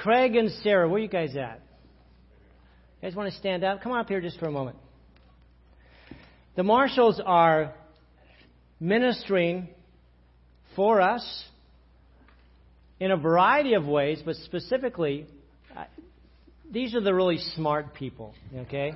Craig 0.00 0.34
and 0.34 0.50
Sarah, 0.62 0.88
where 0.88 0.98
you 0.98 1.08
guys 1.08 1.36
at? 1.36 1.60
You 3.02 3.08
guys 3.08 3.14
want 3.14 3.30
to 3.30 3.38
stand 3.38 3.64
up? 3.64 3.82
Come 3.82 3.92
on 3.92 4.00
up 4.00 4.08
here 4.08 4.22
just 4.22 4.38
for 4.38 4.46
a 4.46 4.50
moment. 4.50 4.78
The 6.56 6.62
marshals 6.62 7.20
are 7.22 7.74
ministering 8.80 9.68
for 10.74 11.02
us 11.02 11.44
in 12.98 13.10
a 13.10 13.16
variety 13.18 13.74
of 13.74 13.84
ways, 13.84 14.22
but 14.24 14.36
specifically, 14.36 15.26
these 16.70 16.94
are 16.94 17.02
the 17.02 17.12
really 17.12 17.36
smart 17.54 17.92
people, 17.92 18.34
okay? 18.56 18.94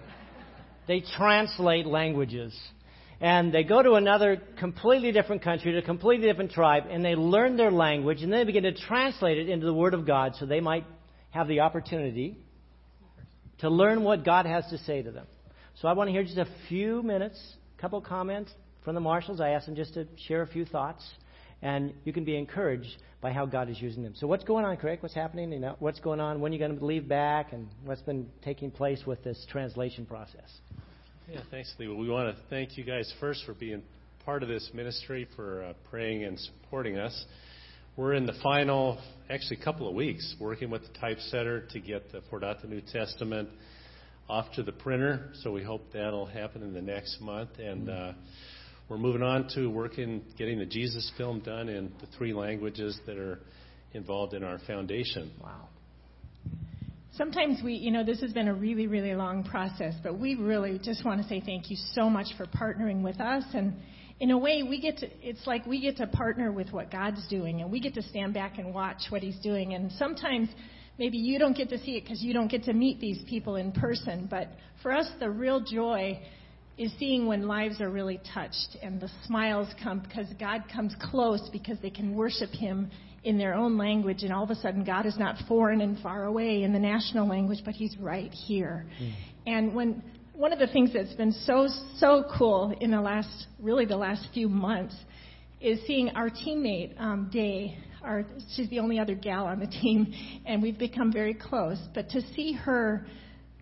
They 0.88 1.02
translate 1.18 1.84
languages. 1.84 2.58
And 3.20 3.52
they 3.52 3.62
go 3.62 3.82
to 3.82 3.92
another 3.92 4.40
completely 4.58 5.12
different 5.12 5.42
country, 5.42 5.72
to 5.72 5.78
a 5.78 5.82
completely 5.82 6.26
different 6.26 6.52
tribe, 6.52 6.84
and 6.90 7.04
they 7.04 7.14
learn 7.14 7.58
their 7.58 7.70
language, 7.70 8.22
and 8.22 8.32
then 8.32 8.40
they 8.40 8.44
begin 8.44 8.62
to 8.62 8.72
translate 8.72 9.36
it 9.36 9.50
into 9.50 9.66
the 9.66 9.74
Word 9.74 9.92
of 9.92 10.06
God 10.06 10.34
so 10.38 10.46
they 10.46 10.60
might 10.60 10.84
have 11.34 11.48
the 11.48 11.60
opportunity 11.60 12.38
to 13.58 13.68
learn 13.68 14.04
what 14.04 14.24
God 14.24 14.46
has 14.46 14.64
to 14.70 14.78
say 14.78 15.02
to 15.02 15.10
them. 15.10 15.26
So 15.80 15.88
I 15.88 15.92
want 15.92 16.06
to 16.06 16.12
hear 16.12 16.22
just 16.22 16.38
a 16.38 16.46
few 16.68 17.02
minutes, 17.02 17.40
a 17.76 17.80
couple 17.80 18.00
comments 18.00 18.52
from 18.84 18.94
the 18.94 19.00
marshals. 19.00 19.40
I 19.40 19.50
asked 19.50 19.66
them 19.66 19.74
just 19.74 19.94
to 19.94 20.06
share 20.28 20.42
a 20.42 20.46
few 20.46 20.64
thoughts, 20.64 21.04
and 21.60 21.92
you 22.04 22.12
can 22.12 22.24
be 22.24 22.36
encouraged 22.36 22.96
by 23.20 23.32
how 23.32 23.46
God 23.46 23.68
is 23.68 23.82
using 23.82 24.04
them. 24.04 24.14
So 24.16 24.28
what's 24.28 24.44
going 24.44 24.64
on, 24.64 24.76
Craig? 24.76 24.98
What's 25.00 25.14
happening? 25.14 25.50
You 25.50 25.58
know, 25.58 25.74
what's 25.80 25.98
going 25.98 26.20
on? 26.20 26.40
When 26.40 26.52
are 26.52 26.54
you 26.54 26.60
going 26.60 26.78
to 26.78 26.84
leave 26.84 27.08
back? 27.08 27.52
And 27.52 27.66
what's 27.84 28.02
been 28.02 28.28
taking 28.44 28.70
place 28.70 29.02
with 29.04 29.24
this 29.24 29.44
translation 29.50 30.06
process? 30.06 30.48
Yeah, 31.28 31.40
thanks, 31.50 31.74
Leigh. 31.80 31.88
Well, 31.88 31.96
we 31.96 32.08
want 32.08 32.36
to 32.36 32.42
thank 32.48 32.78
you 32.78 32.84
guys 32.84 33.12
first 33.18 33.44
for 33.44 33.54
being 33.54 33.82
part 34.24 34.44
of 34.44 34.48
this 34.48 34.70
ministry, 34.72 35.26
for 35.34 35.64
uh, 35.64 35.72
praying 35.90 36.22
and 36.22 36.38
supporting 36.38 36.96
us. 36.96 37.24
We're 37.96 38.14
in 38.14 38.26
the 38.26 38.34
final, 38.42 38.98
actually, 39.30 39.58
couple 39.58 39.88
of 39.88 39.94
weeks 39.94 40.34
working 40.40 40.68
with 40.68 40.82
the 40.82 40.98
typesetter 40.98 41.68
to 41.70 41.78
get 41.78 42.10
the 42.10 42.22
Fortata 42.22 42.68
New 42.68 42.80
Testament 42.80 43.48
off 44.28 44.46
to 44.56 44.64
the 44.64 44.72
printer. 44.72 45.30
So 45.42 45.52
we 45.52 45.62
hope 45.62 45.92
that'll 45.92 46.26
happen 46.26 46.64
in 46.64 46.74
the 46.74 46.82
next 46.82 47.20
month. 47.20 47.50
And 47.60 47.88
uh, 47.88 48.12
we're 48.88 48.98
moving 48.98 49.22
on 49.22 49.48
to 49.54 49.68
working, 49.68 50.22
getting 50.36 50.58
the 50.58 50.66
Jesus 50.66 51.08
film 51.16 51.38
done 51.38 51.68
in 51.68 51.92
the 52.00 52.08
three 52.18 52.32
languages 52.32 52.98
that 53.06 53.16
are 53.16 53.38
involved 53.92 54.34
in 54.34 54.42
our 54.42 54.58
foundation. 54.66 55.30
Wow. 55.40 55.68
Sometimes 57.12 57.60
we, 57.62 57.74
you 57.74 57.92
know, 57.92 58.02
this 58.02 58.20
has 58.22 58.32
been 58.32 58.48
a 58.48 58.54
really, 58.54 58.88
really 58.88 59.14
long 59.14 59.44
process, 59.44 59.94
but 60.02 60.18
we 60.18 60.34
really 60.34 60.80
just 60.82 61.04
want 61.04 61.22
to 61.22 61.28
say 61.28 61.40
thank 61.46 61.70
you 61.70 61.76
so 61.92 62.10
much 62.10 62.26
for 62.36 62.46
partnering 62.46 63.02
with 63.02 63.20
us. 63.20 63.44
And 63.54 63.76
in 64.20 64.30
a 64.30 64.38
way, 64.38 64.62
we 64.62 64.80
get 64.80 64.98
to, 64.98 65.08
it's 65.26 65.46
like 65.46 65.66
we 65.66 65.80
get 65.80 65.96
to 65.96 66.06
partner 66.06 66.52
with 66.52 66.70
what 66.72 66.90
God's 66.90 67.26
doing, 67.28 67.60
and 67.60 67.70
we 67.70 67.80
get 67.80 67.94
to 67.94 68.02
stand 68.02 68.34
back 68.34 68.58
and 68.58 68.72
watch 68.72 69.02
what 69.10 69.22
He's 69.22 69.38
doing. 69.40 69.74
And 69.74 69.90
sometimes 69.92 70.48
maybe 70.98 71.18
you 71.18 71.38
don't 71.38 71.56
get 71.56 71.68
to 71.70 71.78
see 71.78 71.96
it 71.96 72.04
because 72.04 72.22
you 72.22 72.32
don't 72.32 72.48
get 72.48 72.64
to 72.64 72.72
meet 72.72 73.00
these 73.00 73.22
people 73.28 73.56
in 73.56 73.72
person, 73.72 74.28
but 74.30 74.48
for 74.82 74.92
us, 74.92 75.08
the 75.18 75.30
real 75.30 75.60
joy 75.60 76.20
is 76.76 76.92
seeing 76.98 77.26
when 77.26 77.46
lives 77.46 77.80
are 77.80 77.90
really 77.90 78.20
touched 78.32 78.76
and 78.82 79.00
the 79.00 79.08
smiles 79.26 79.68
come 79.82 80.00
because 80.00 80.26
God 80.40 80.64
comes 80.72 80.94
close 81.00 81.48
because 81.52 81.78
they 81.82 81.90
can 81.90 82.14
worship 82.14 82.50
Him 82.50 82.90
in 83.24 83.38
their 83.38 83.54
own 83.54 83.78
language, 83.78 84.22
and 84.22 84.32
all 84.32 84.44
of 84.44 84.50
a 84.50 84.54
sudden 84.56 84.84
God 84.84 85.06
is 85.06 85.18
not 85.18 85.36
foreign 85.48 85.80
and 85.80 85.98
far 86.00 86.24
away 86.24 86.62
in 86.62 86.72
the 86.72 86.78
national 86.78 87.26
language, 87.26 87.60
but 87.64 87.74
He's 87.74 87.96
right 87.98 88.30
here. 88.30 88.86
Mm. 89.02 89.12
And 89.46 89.74
when 89.74 90.02
one 90.34 90.52
of 90.52 90.58
the 90.58 90.66
things 90.66 90.92
that's 90.92 91.14
been 91.14 91.32
so 91.32 91.68
so 91.98 92.24
cool 92.36 92.74
in 92.80 92.90
the 92.90 93.00
last 93.00 93.46
really 93.60 93.84
the 93.84 93.96
last 93.96 94.28
few 94.34 94.48
months 94.48 94.94
is 95.60 95.78
seeing 95.86 96.10
our 96.10 96.28
teammate 96.28 97.00
um, 97.00 97.30
Day. 97.32 97.78
Our, 98.02 98.26
she's 98.54 98.68
the 98.68 98.80
only 98.80 98.98
other 98.98 99.14
gal 99.14 99.46
on 99.46 99.60
the 99.60 99.66
team, 99.66 100.12
and 100.44 100.62
we've 100.62 100.78
become 100.78 101.10
very 101.10 101.32
close. 101.32 101.78
But 101.94 102.10
to 102.10 102.20
see 102.34 102.52
her 102.52 103.06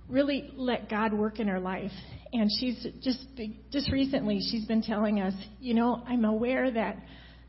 really 0.09 0.51
let 0.57 0.91
God 0.91 1.13
work 1.13 1.39
in 1.39 1.47
her 1.47 1.61
life, 1.61 1.93
and 2.33 2.51
she's 2.59 2.87
just 3.03 3.25
just 3.71 3.93
recently 3.93 4.41
she's 4.51 4.65
been 4.65 4.83
telling 4.83 5.21
us, 5.21 5.35
you 5.61 5.75
know, 5.75 6.03
I'm 6.07 6.25
aware 6.25 6.71
that 6.71 6.97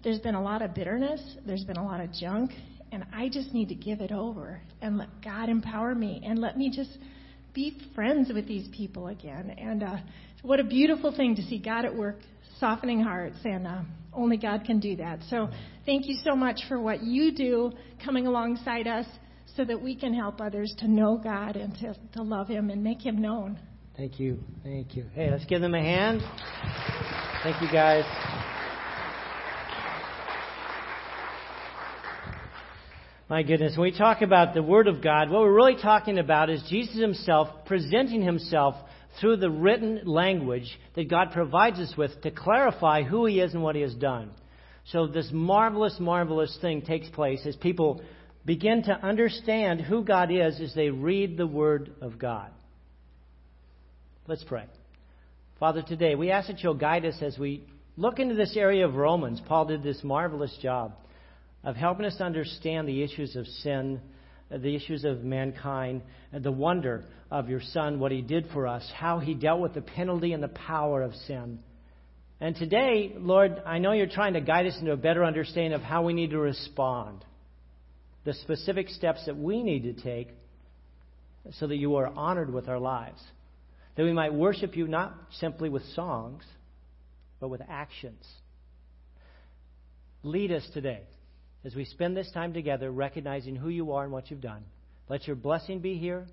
there's 0.03 0.19
been 0.19 0.35
a 0.35 0.43
lot 0.43 0.61
of 0.61 0.75
bitterness, 0.75 1.21
there's 1.45 1.63
been 1.63 1.77
a 1.77 1.85
lot 1.85 2.01
of 2.01 2.11
junk, 2.11 2.51
and 2.91 3.05
I 3.15 3.29
just 3.29 3.53
need 3.53 3.69
to 3.69 3.75
give 3.75 4.01
it 4.01 4.11
over 4.11 4.61
and 4.81 4.97
let 4.97 5.07
God 5.23 5.47
empower 5.49 5.95
me 5.95 6.21
and 6.25 6.39
let 6.39 6.57
me 6.57 6.69
just 6.69 6.97
be 7.53 7.77
friends 7.95 8.31
with 8.33 8.47
these 8.47 8.67
people 8.75 9.07
again. 9.07 9.55
And 9.57 9.83
uh, 9.83 9.97
what 10.41 10.59
a 10.59 10.63
beautiful 10.63 11.15
thing 11.15 11.35
to 11.35 11.41
see 11.43 11.59
God 11.59 11.85
at 11.85 11.95
work 11.95 12.17
softening 12.59 13.01
hearts, 13.01 13.37
and 13.43 13.67
uh, 13.67 13.81
only 14.13 14.37
God 14.37 14.63
can 14.65 14.79
do 14.79 14.95
that. 14.97 15.19
So 15.29 15.49
thank 15.85 16.07
you 16.07 16.15
so 16.23 16.35
much 16.35 16.61
for 16.67 16.79
what 16.79 17.03
you 17.03 17.33
do 17.33 17.71
coming 18.03 18.27
alongside 18.27 18.87
us 18.87 19.05
so 19.55 19.65
that 19.65 19.81
we 19.81 19.95
can 19.95 20.13
help 20.13 20.41
others 20.41 20.73
to 20.79 20.87
know 20.87 21.17
God 21.17 21.55
and 21.55 21.73
to, 21.75 21.95
to 22.13 22.23
love 22.23 22.47
Him 22.47 22.69
and 22.69 22.83
make 22.83 23.05
Him 23.05 23.21
known. 23.21 23.59
Thank 23.97 24.19
you. 24.19 24.39
Thank 24.63 24.95
you. 24.95 25.05
Hey, 25.13 25.29
let's 25.29 25.45
give 25.45 25.61
them 25.61 25.75
a 25.75 25.81
hand. 25.81 26.21
Thank 27.43 27.61
you, 27.61 27.71
guys. 27.71 28.05
My 33.33 33.41
goodness, 33.41 33.75
when 33.75 33.91
we 33.91 33.97
talk 33.97 34.21
about 34.21 34.53
the 34.53 34.61
Word 34.61 34.87
of 34.87 35.01
God, 35.01 35.31
what 35.31 35.41
we're 35.41 35.55
really 35.55 35.81
talking 35.81 36.19
about 36.19 36.51
is 36.51 36.61
Jesus 36.69 37.01
Himself 37.01 37.47
presenting 37.65 38.21
Himself 38.21 38.75
through 39.19 39.37
the 39.37 39.49
written 39.49 40.01
language 40.05 40.69
that 40.93 41.09
God 41.09 41.31
provides 41.31 41.79
us 41.79 41.95
with 41.97 42.11
to 42.21 42.29
clarify 42.29 43.01
who 43.01 43.25
He 43.25 43.39
is 43.39 43.55
and 43.55 43.63
what 43.63 43.75
He 43.75 43.81
has 43.81 43.95
done. 43.95 44.29
So, 44.85 45.07
this 45.07 45.31
marvelous, 45.33 45.99
marvelous 45.99 46.55
thing 46.61 46.83
takes 46.83 47.09
place 47.09 47.43
as 47.47 47.55
people 47.55 48.03
begin 48.45 48.83
to 48.83 48.93
understand 49.03 49.81
who 49.81 50.03
God 50.03 50.29
is 50.31 50.61
as 50.61 50.75
they 50.75 50.91
read 50.91 51.35
the 51.35 51.47
Word 51.47 51.91
of 52.01 52.19
God. 52.19 52.51
Let's 54.27 54.43
pray. 54.43 54.65
Father, 55.59 55.81
today 55.81 56.13
we 56.13 56.29
ask 56.29 56.49
that 56.49 56.61
you'll 56.61 56.75
guide 56.75 57.03
us 57.03 57.17
as 57.19 57.39
we 57.39 57.63
look 57.97 58.19
into 58.19 58.35
this 58.35 58.55
area 58.55 58.85
of 58.85 58.93
Romans. 58.93 59.41
Paul 59.47 59.65
did 59.65 59.81
this 59.81 60.03
marvelous 60.03 60.55
job 60.61 60.93
of 61.63 61.75
helping 61.75 62.05
us 62.05 62.19
understand 62.19 62.87
the 62.87 63.03
issues 63.03 63.35
of 63.35 63.47
sin, 63.47 64.01
the 64.51 64.75
issues 64.75 65.05
of 65.05 65.23
mankind, 65.23 66.01
the 66.31 66.51
wonder 66.51 67.05
of 67.31 67.49
your 67.49 67.61
Son, 67.61 67.99
what 67.99 68.11
He 68.11 68.21
did 68.21 68.47
for 68.53 68.67
us, 68.67 68.87
how 68.95 69.19
He 69.19 69.33
dealt 69.33 69.61
with 69.61 69.73
the 69.73 69.81
penalty 69.81 70.33
and 70.33 70.43
the 70.43 70.49
power 70.49 71.01
of 71.01 71.13
sin. 71.27 71.59
And 72.41 72.55
today, 72.55 73.13
Lord, 73.17 73.61
I 73.65 73.79
know 73.79 73.93
you're 73.93 74.07
trying 74.07 74.33
to 74.33 74.41
guide 74.41 74.67
us 74.67 74.77
into 74.79 74.91
a 74.91 74.97
better 74.97 75.23
understanding 75.23 75.73
of 75.73 75.81
how 75.81 76.03
we 76.03 76.13
need 76.13 76.31
to 76.31 76.39
respond, 76.39 77.23
the 78.25 78.33
specific 78.33 78.89
steps 78.89 79.25
that 79.25 79.37
we 79.37 79.63
need 79.63 79.83
to 79.83 79.93
take 79.93 80.29
so 81.51 81.67
that 81.67 81.77
you 81.77 81.95
are 81.95 82.07
honored 82.07 82.53
with 82.53 82.67
our 82.67 82.79
lives, 82.79 83.21
that 83.95 84.03
we 84.03 84.13
might 84.13 84.33
worship 84.33 84.75
you 84.75 84.87
not 84.87 85.15
simply 85.39 85.69
with 85.69 85.83
songs, 85.95 86.43
but 87.39 87.47
with 87.47 87.61
actions. 87.67 88.25
Lead 90.23 90.51
us 90.51 90.67
today 90.73 91.01
as 91.65 91.75
we 91.75 91.85
spend 91.85 92.15
this 92.15 92.29
time 92.31 92.53
together 92.53 92.91
recognizing 92.91 93.55
who 93.55 93.69
you 93.69 93.93
are 93.93 94.03
and 94.03 94.11
what 94.11 94.29
you've 94.29 94.41
done. 94.41 94.63
Let 95.09 95.27
your 95.27 95.35
blessing 95.35 95.79
be 95.79 95.97
here. 95.97 96.25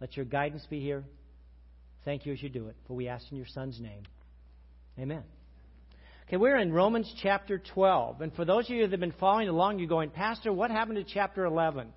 Let 0.00 0.16
your 0.16 0.26
guidance 0.26 0.66
be 0.68 0.80
here. 0.80 1.04
Thank 2.04 2.26
you 2.26 2.32
as 2.32 2.42
you 2.42 2.48
do 2.48 2.68
it, 2.68 2.76
for 2.86 2.94
we 2.94 3.08
ask 3.08 3.24
in 3.30 3.36
your 3.36 3.46
Son's 3.46 3.80
name. 3.80 4.02
Amen. 4.98 5.22
Okay, 6.28 6.36
we're 6.36 6.58
in 6.58 6.72
Romans 6.72 7.12
chapter 7.22 7.60
12. 7.74 8.20
And 8.20 8.34
for 8.34 8.44
those 8.44 8.64
of 8.64 8.70
you 8.70 8.82
that 8.82 8.90
have 8.90 9.00
been 9.00 9.14
following 9.18 9.48
along, 9.48 9.78
you're 9.78 9.88
going, 9.88 10.10
Pastor, 10.10 10.52
what 10.52 10.70
happened 10.70 10.96
to 10.96 11.04
chapter 11.04 11.44
11? 11.44 11.88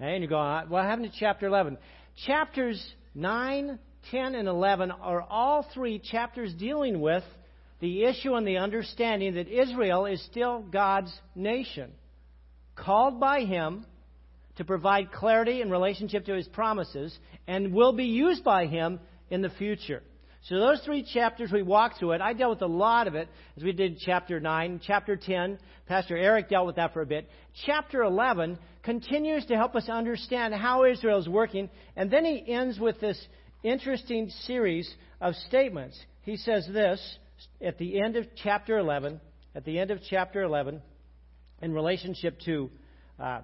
Okay, 0.00 0.14
and 0.14 0.22
you're 0.22 0.30
going, 0.30 0.46
uh, 0.46 0.64
what 0.66 0.84
happened 0.84 1.12
to 1.12 1.18
chapter 1.18 1.46
11? 1.46 1.78
Chapters 2.26 2.82
9, 3.14 3.78
10, 4.10 4.34
and 4.34 4.48
11 4.48 4.90
are 4.90 5.20
all 5.20 5.66
three 5.74 5.98
chapters 5.98 6.54
dealing 6.54 7.00
with 7.00 7.24
the 7.82 8.04
issue 8.04 8.34
and 8.34 8.46
the 8.46 8.58
understanding 8.58 9.34
that 9.34 9.48
Israel 9.48 10.06
is 10.06 10.24
still 10.26 10.62
God's 10.62 11.12
nation, 11.34 11.90
called 12.76 13.18
by 13.18 13.40
Him 13.40 13.84
to 14.56 14.64
provide 14.64 15.10
clarity 15.10 15.60
in 15.60 15.68
relationship 15.68 16.24
to 16.26 16.34
His 16.34 16.46
promises, 16.46 17.18
and 17.48 17.74
will 17.74 17.92
be 17.92 18.04
used 18.04 18.44
by 18.44 18.66
Him 18.66 19.00
in 19.30 19.42
the 19.42 19.50
future. 19.50 20.00
So 20.42 20.60
those 20.60 20.80
three 20.84 21.02
chapters 21.02 21.50
we 21.50 21.62
walked 21.62 21.98
through 21.98 22.12
it. 22.12 22.20
I 22.20 22.34
dealt 22.34 22.60
with 22.60 22.62
a 22.62 22.72
lot 22.72 23.08
of 23.08 23.16
it 23.16 23.28
as 23.56 23.64
we 23.64 23.72
did 23.72 23.98
chapter 23.98 24.38
9. 24.38 24.80
Chapter 24.86 25.16
10, 25.16 25.58
Pastor 25.88 26.16
Eric 26.16 26.50
dealt 26.50 26.66
with 26.66 26.76
that 26.76 26.92
for 26.92 27.02
a 27.02 27.06
bit. 27.06 27.28
Chapter 27.66 28.02
11 28.04 28.60
continues 28.84 29.44
to 29.46 29.56
help 29.56 29.74
us 29.74 29.88
understand 29.88 30.54
how 30.54 30.84
Israel 30.84 31.18
is 31.18 31.28
working. 31.28 31.68
And 31.96 32.12
then 32.12 32.24
he 32.24 32.44
ends 32.46 32.78
with 32.78 33.00
this 33.00 33.20
interesting 33.64 34.30
series 34.46 34.92
of 35.20 35.34
statements. 35.48 35.98
He 36.22 36.36
says 36.36 36.68
this 36.72 37.00
at 37.62 37.78
the 37.78 38.00
end 38.00 38.16
of 38.16 38.26
chapter 38.42 38.78
11, 38.78 39.20
at 39.54 39.64
the 39.64 39.78
end 39.78 39.90
of 39.90 40.00
chapter 40.08 40.42
11, 40.42 40.82
in 41.60 41.72
relationship 41.72 42.38
to 42.44 42.70
uh, 43.20 43.40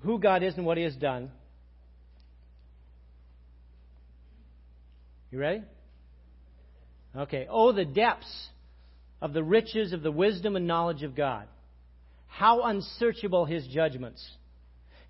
who 0.00 0.18
God 0.18 0.42
is 0.42 0.54
and 0.56 0.66
what 0.66 0.76
He 0.76 0.84
has 0.84 0.96
done. 0.96 1.30
You 5.30 5.38
ready? 5.38 5.62
Okay. 7.16 7.46
Oh, 7.48 7.72
the 7.72 7.84
depths 7.84 8.48
of 9.22 9.32
the 9.32 9.42
riches 9.42 9.92
of 9.92 10.02
the 10.02 10.10
wisdom 10.10 10.56
and 10.56 10.66
knowledge 10.66 11.02
of 11.02 11.14
God. 11.14 11.46
How 12.26 12.62
unsearchable 12.62 13.44
His 13.44 13.66
judgments. 13.66 14.24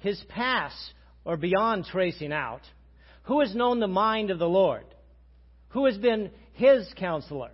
his 0.01 0.23
past 0.29 0.95
are 1.27 1.37
beyond 1.37 1.85
tracing 1.85 2.33
out. 2.33 2.63
Who 3.25 3.41
has 3.41 3.55
known 3.55 3.81
the 3.81 3.87
mind 3.87 4.31
of 4.31 4.39
the 4.39 4.49
Lord? 4.49 4.85
Who 5.71 5.87
has 5.87 5.97
been 5.99 6.31
his 6.55 6.91
counselor? 6.97 7.51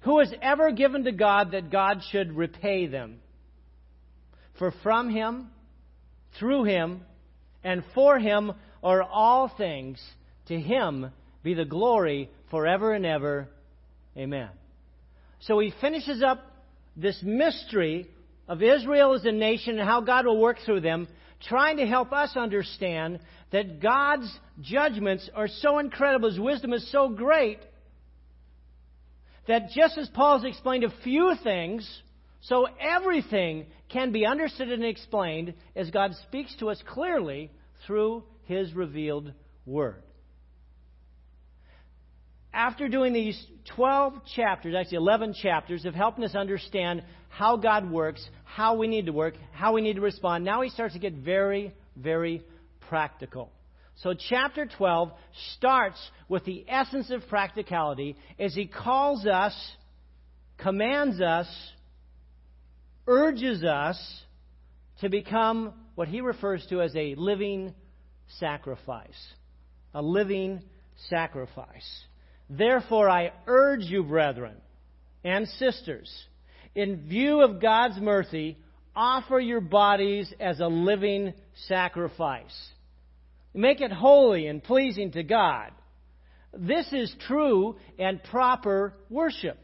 Who 0.00 0.20
has 0.20 0.32
ever 0.40 0.70
given 0.72 1.04
to 1.04 1.12
God 1.12 1.52
that 1.52 1.70
God 1.70 2.02
should 2.10 2.32
repay 2.32 2.86
them? 2.86 3.20
For 4.58 4.72
from 4.82 5.10
him, 5.10 5.48
through 6.38 6.64
him, 6.64 7.02
and 7.64 7.82
for 7.94 8.18
him 8.18 8.52
are 8.82 9.02
all 9.02 9.48
things. 9.56 10.00
To 10.46 10.58
him 10.58 11.10
be 11.42 11.54
the 11.54 11.64
glory 11.64 12.30
forever 12.50 12.92
and 12.92 13.04
ever. 13.04 13.48
Amen. 14.16 14.48
So 15.40 15.58
he 15.58 15.72
finishes 15.80 16.22
up 16.22 16.44
this 16.96 17.20
mystery 17.22 18.06
of 18.48 18.62
Israel 18.62 19.14
as 19.14 19.24
a 19.24 19.32
nation 19.32 19.78
and 19.78 19.88
how 19.88 20.00
God 20.00 20.26
will 20.26 20.40
work 20.40 20.58
through 20.64 20.80
them, 20.80 21.06
trying 21.48 21.76
to 21.76 21.86
help 21.86 22.12
us 22.12 22.36
understand 22.36 23.20
that 23.52 23.80
God's 23.80 24.30
judgments 24.60 25.28
are 25.34 25.48
so 25.48 25.78
incredible, 25.78 26.28
His 26.28 26.40
wisdom 26.40 26.72
is 26.72 26.90
so 26.90 27.08
great, 27.08 27.58
that 29.48 29.70
just 29.70 29.98
as 29.98 30.08
Paul's 30.10 30.44
explained 30.44 30.84
a 30.84 30.92
few 31.02 31.34
things, 31.42 32.02
so 32.42 32.68
everything 32.80 33.66
can 33.88 34.12
be 34.12 34.24
understood 34.24 34.70
and 34.70 34.84
explained 34.84 35.54
as 35.74 35.90
God 35.90 36.12
speaks 36.26 36.54
to 36.56 36.68
us 36.70 36.80
clearly 36.86 37.50
through 37.86 38.22
His 38.44 38.72
revealed 38.74 39.32
Word. 39.66 40.02
After 42.52 42.88
doing 42.88 43.12
these 43.12 43.42
12 43.74 44.14
chapters, 44.36 44.74
actually 44.78 44.98
11 44.98 45.34
chapters, 45.34 45.84
of 45.84 45.94
helping 45.94 46.24
us 46.24 46.34
understand 46.34 47.02
how 47.28 47.56
God 47.56 47.90
works, 47.90 48.26
how 48.44 48.76
we 48.76 48.86
need 48.86 49.06
to 49.06 49.12
work, 49.12 49.34
how 49.52 49.72
we 49.72 49.80
need 49.80 49.96
to 49.96 50.00
respond, 50.00 50.44
now 50.44 50.62
he 50.62 50.70
starts 50.70 50.94
to 50.94 51.00
get 51.00 51.14
very, 51.14 51.74
very 51.96 52.42
practical. 52.88 53.50
So, 54.02 54.14
chapter 54.14 54.66
12 54.66 55.10
starts 55.56 55.98
with 56.28 56.44
the 56.44 56.64
essence 56.68 57.10
of 57.10 57.26
practicality 57.28 58.16
as 58.38 58.54
he 58.54 58.66
calls 58.66 59.26
us, 59.26 59.54
commands 60.56 61.20
us, 61.20 61.48
urges 63.08 63.64
us 63.64 63.98
to 65.00 65.08
become 65.08 65.72
what 65.96 66.06
he 66.06 66.20
refers 66.20 66.64
to 66.68 66.80
as 66.80 66.94
a 66.94 67.16
living 67.16 67.74
sacrifice. 68.38 69.18
A 69.94 70.02
living 70.02 70.62
sacrifice. 71.08 71.88
Therefore, 72.48 73.10
I 73.10 73.32
urge 73.48 73.82
you, 73.82 74.04
brethren 74.04 74.56
and 75.24 75.48
sisters, 75.48 76.08
in 76.76 77.08
view 77.08 77.40
of 77.42 77.60
God's 77.60 77.98
mercy, 78.00 78.58
offer 78.94 79.40
your 79.40 79.60
bodies 79.60 80.32
as 80.38 80.60
a 80.60 80.68
living 80.68 81.34
sacrifice 81.66 82.54
Make 83.54 83.80
it 83.80 83.92
holy 83.92 84.46
and 84.46 84.62
pleasing 84.62 85.12
to 85.12 85.22
God. 85.22 85.70
This 86.52 86.92
is 86.92 87.14
true 87.26 87.76
and 87.98 88.22
proper 88.24 88.94
worship. 89.10 89.58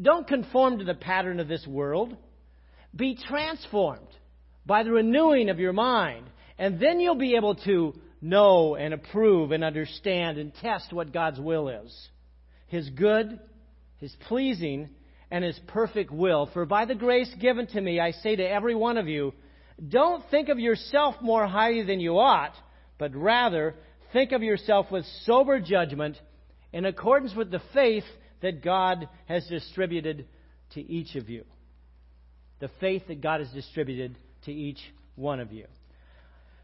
Don't 0.00 0.26
conform 0.26 0.78
to 0.78 0.84
the 0.84 0.94
pattern 0.94 1.40
of 1.40 1.48
this 1.48 1.66
world. 1.66 2.16
Be 2.94 3.16
transformed 3.28 4.08
by 4.66 4.82
the 4.82 4.92
renewing 4.92 5.50
of 5.50 5.58
your 5.58 5.72
mind, 5.72 6.26
and 6.58 6.80
then 6.80 7.00
you'll 7.00 7.16
be 7.16 7.36
able 7.36 7.54
to 7.56 7.94
know 8.20 8.76
and 8.76 8.92
approve 8.92 9.52
and 9.52 9.64
understand 9.64 10.38
and 10.38 10.54
test 10.54 10.92
what 10.92 11.12
God's 11.12 11.40
will 11.40 11.68
is 11.68 12.08
His 12.66 12.88
good, 12.90 13.38
His 13.98 14.14
pleasing, 14.28 14.90
and 15.30 15.44
His 15.44 15.58
perfect 15.68 16.10
will. 16.10 16.48
For 16.52 16.66
by 16.66 16.84
the 16.84 16.94
grace 16.94 17.32
given 17.40 17.66
to 17.68 17.80
me, 17.80 18.00
I 18.00 18.12
say 18.12 18.36
to 18.36 18.48
every 18.48 18.74
one 18.74 18.98
of 18.98 19.08
you, 19.08 19.32
don't 19.88 20.24
think 20.30 20.48
of 20.48 20.58
yourself 20.58 21.16
more 21.22 21.46
highly 21.46 21.82
than 21.82 22.00
you 22.00 22.18
ought 22.18 22.54
but 23.00 23.16
rather 23.16 23.74
think 24.12 24.30
of 24.30 24.42
yourself 24.42 24.90
with 24.92 25.06
sober 25.24 25.58
judgment 25.58 26.20
in 26.70 26.84
accordance 26.84 27.34
with 27.34 27.50
the 27.50 27.62
faith 27.72 28.04
that 28.42 28.62
God 28.62 29.08
has 29.24 29.44
distributed 29.46 30.26
to 30.74 30.80
each 30.80 31.16
of 31.16 31.30
you. 31.30 31.44
The 32.60 32.70
faith 32.78 33.04
that 33.08 33.22
God 33.22 33.40
has 33.40 33.48
distributed 33.50 34.18
to 34.44 34.52
each 34.52 34.78
one 35.16 35.40
of 35.40 35.50
you. 35.50 35.64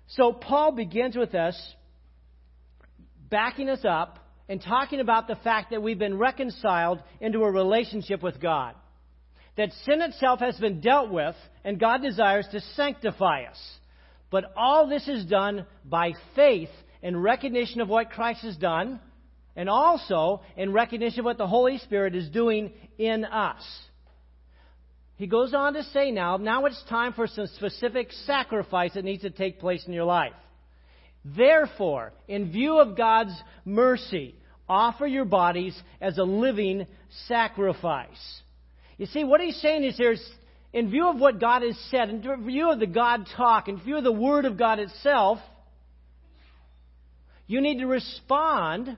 So 0.09 0.35
Paul 0.35 0.73
begins 0.73 1.17
with 1.17 1.35
us 1.35 1.59
backing 3.31 3.71
us 3.71 3.85
up 3.89 4.19
and 4.47 4.63
talking 4.63 5.01
about 5.01 5.29
the 5.29 5.37
fact 5.37 5.71
that 5.71 5.83
we've 5.83 5.99
been 5.99 6.19
reconciled 6.19 7.03
into 7.19 7.45
a 7.45 7.51
relationship 7.51 8.23
with 8.23 8.41
God. 8.41 8.75
That 9.57 9.71
sin 9.87 10.03
itself 10.03 10.41
has 10.41 10.59
been 10.59 10.83
dealt 10.83 11.11
with, 11.11 11.35
and 11.65 11.81
God 11.81 12.03
desires 12.03 12.47
to 12.53 12.61
sanctify 12.75 13.45
us. 13.45 13.59
But 14.31 14.53
all 14.57 14.89
this 14.89 15.07
is 15.09 15.25
done 15.27 15.67
by 15.85 16.13
faith 16.35 16.71
in 17.03 17.17
recognition 17.17 17.81
of 17.81 17.89
what 17.89 18.11
Christ 18.11 18.43
has 18.43 18.57
done, 18.57 19.01
and 19.55 19.69
also 19.69 20.43
in 20.57 20.73
recognition 20.73 21.21
of 21.21 21.25
what 21.25 21.39
the 21.39 21.47
Holy 21.47 21.79
Spirit 21.79 22.15
is 22.15 22.29
doing 22.29 22.73
in 22.99 23.25
us. 23.25 23.63
He 25.17 25.27
goes 25.27 25.55
on 25.55 25.75
to 25.75 25.83
say 25.83 26.11
now, 26.11 26.37
now 26.37 26.67
it's 26.67 26.83
time 26.91 27.15
for 27.15 27.27
some 27.27 27.47
specific 27.47 28.13
sacrifice 28.27 28.95
that 28.95 29.05
needs 29.05 29.23
to 29.23 29.31
take 29.31 29.61
place 29.61 29.87
in 29.87 29.95
your 29.95 30.05
life. 30.05 30.35
Therefore, 31.25 32.13
in 32.29 32.53
view 32.53 32.79
of 32.79 32.97
God's 32.97 33.33
mercy, 33.65 34.35
offer 34.69 35.07
your 35.07 35.25
bodies 35.25 35.81
as 36.01 36.19
a 36.19 36.23
living 36.23 36.87
sacrifice. 37.27 38.43
You 38.99 39.07
see, 39.07 39.25
what 39.25 39.41
he's 39.41 39.61
saying 39.61 39.85
is 39.85 39.97
there's 39.97 40.23
in 40.77 40.91
view 40.91 41.09
of 41.09 41.19
what 41.19 41.41
God 41.41 41.63
has 41.63 41.75
said, 41.91 42.11
in 42.11 42.45
view 42.45 42.71
of 42.71 42.79
the 42.79 42.87
God 42.87 43.27
talk, 43.35 43.67
in 43.67 43.81
view 43.81 43.97
of 43.97 44.05
the 44.05 44.13
Word 44.13 44.45
of 44.45 44.59
God 44.59 44.79
itself, 44.79 45.39
you 47.47 47.63
need 47.63 47.79
to 47.79 47.87
respond 47.87 48.95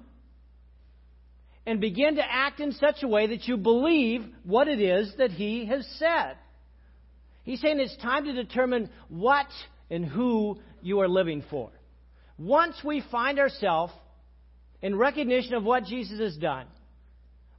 and 1.65 1.81
begin 1.81 2.17
to 2.17 2.23
act 2.29 2.59
in 2.59 2.73
such 2.73 3.05
a 3.05 3.07
way 3.07 3.29
that 3.29 3.47
you 3.47 3.57
believe 3.57 4.25
what 4.43 4.67
it 4.67 4.81
is 4.81 5.13
that 5.19 5.31
He 5.31 5.67
has 5.67 5.87
said. 6.01 6.35
He's 7.45 7.61
saying 7.61 7.79
it's 7.79 7.97
time 7.99 8.25
to 8.25 8.33
determine 8.33 8.91
what 9.09 9.47
and 9.89 10.05
who 10.05 10.59
you 10.83 10.99
are 10.99 11.09
living 11.09 11.45
for. 11.49 11.71
Once 12.37 12.75
we 12.85 13.05
find 13.13 13.39
ourselves 13.39 13.93
in 14.83 14.97
recognition 14.97 15.55
of 15.55 15.63
what 15.63 15.85
Jesus 15.85 16.19
has 16.19 16.37
done, 16.37 16.67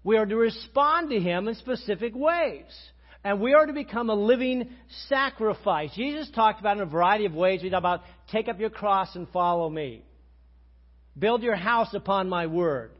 we 0.04 0.18
are 0.18 0.26
to 0.26 0.36
respond 0.36 1.10
to 1.10 1.22
Him 1.22 1.48
in 1.48 1.56
specific 1.56 2.12
ways. 2.14 2.66
And 3.24 3.42
we 3.42 3.54
are 3.54 3.66
to 3.66 3.74
become 3.74 4.10
a 4.10 4.16
living 4.16 4.70
sacrifice. 5.08 5.92
Jesus 5.96 6.30
talked 6.34 6.62
about 6.62 6.78
in 6.78 6.84
a 6.84 6.86
variety 6.86 7.26
of 7.26 7.34
ways. 7.34 7.62
We 7.62 7.70
talked 7.70 7.82
about 7.82 8.02
take 8.32 8.48
up 8.48 8.60
your 8.60 8.70
cross 8.70 9.16
and 9.16 9.28
follow 9.30 9.70
me. 9.70 10.04
Build 11.18 11.44
your 11.44 11.56
house 11.56 11.94
upon 11.94 12.30
my 12.30 12.48
word. 12.48 12.92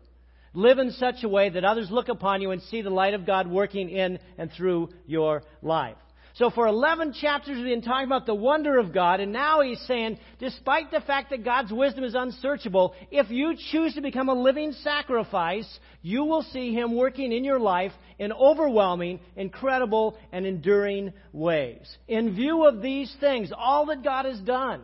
Live 0.54 0.80
in 0.80 0.92
such 0.92 1.24
a 1.24 1.30
way 1.30 1.50
that 1.50 1.64
others 1.64 1.90
look 1.90 2.10
upon 2.10 2.42
you 2.42 2.52
and 2.52 2.62
see 2.64 2.82
the 2.82 2.90
light 2.90 3.14
of 3.14 3.26
God 3.26 3.48
working 3.48 3.90
in 3.90 4.20
and 4.38 4.52
through 4.52 4.90
your 5.06 5.44
life. 5.62 5.96
So 6.36 6.50
for 6.50 6.68
11 6.68 7.14
chapters, 7.20 7.58
we've 7.58 7.66
been 7.66 7.82
talking 7.82 8.08
about 8.08 8.26
the 8.26 8.36
wonder 8.36 8.78
of 8.80 8.94
God, 8.94 9.20
and 9.20 9.34
now 9.34 9.62
he's 9.62 9.82
saying, 9.82 10.20
despite 10.40 10.90
the 10.90 11.02
fact 11.02 11.32
that 11.32 11.44
God's 11.44 11.72
wisdom 11.72 12.04
is 12.04 12.16
unsearchable, 12.16 12.94
if 13.12 13.30
you 13.30 13.56
choose 13.72 13.94
to 13.96 14.02
become 14.02 14.30
a 14.30 14.34
living 14.34 14.72
sacrifice, 14.84 15.68
you 16.02 16.24
will 16.24 16.44
see 16.44 16.74
him 16.74 16.96
working 16.96 17.32
in 17.32 17.44
your 17.44 17.60
life 17.60 17.92
in 18.18 18.32
overwhelming, 18.32 19.20
incredible, 19.36 20.18
and 20.32 20.46
enduring 20.46 21.14
ways. 21.34 21.98
In 22.08 22.36
view 22.36 22.66
of 22.66 22.82
these 22.82 23.14
things, 23.20 23.52
all 23.56 23.88
that 23.88 24.04
God 24.04 24.26
has 24.26 24.40
done, 24.40 24.82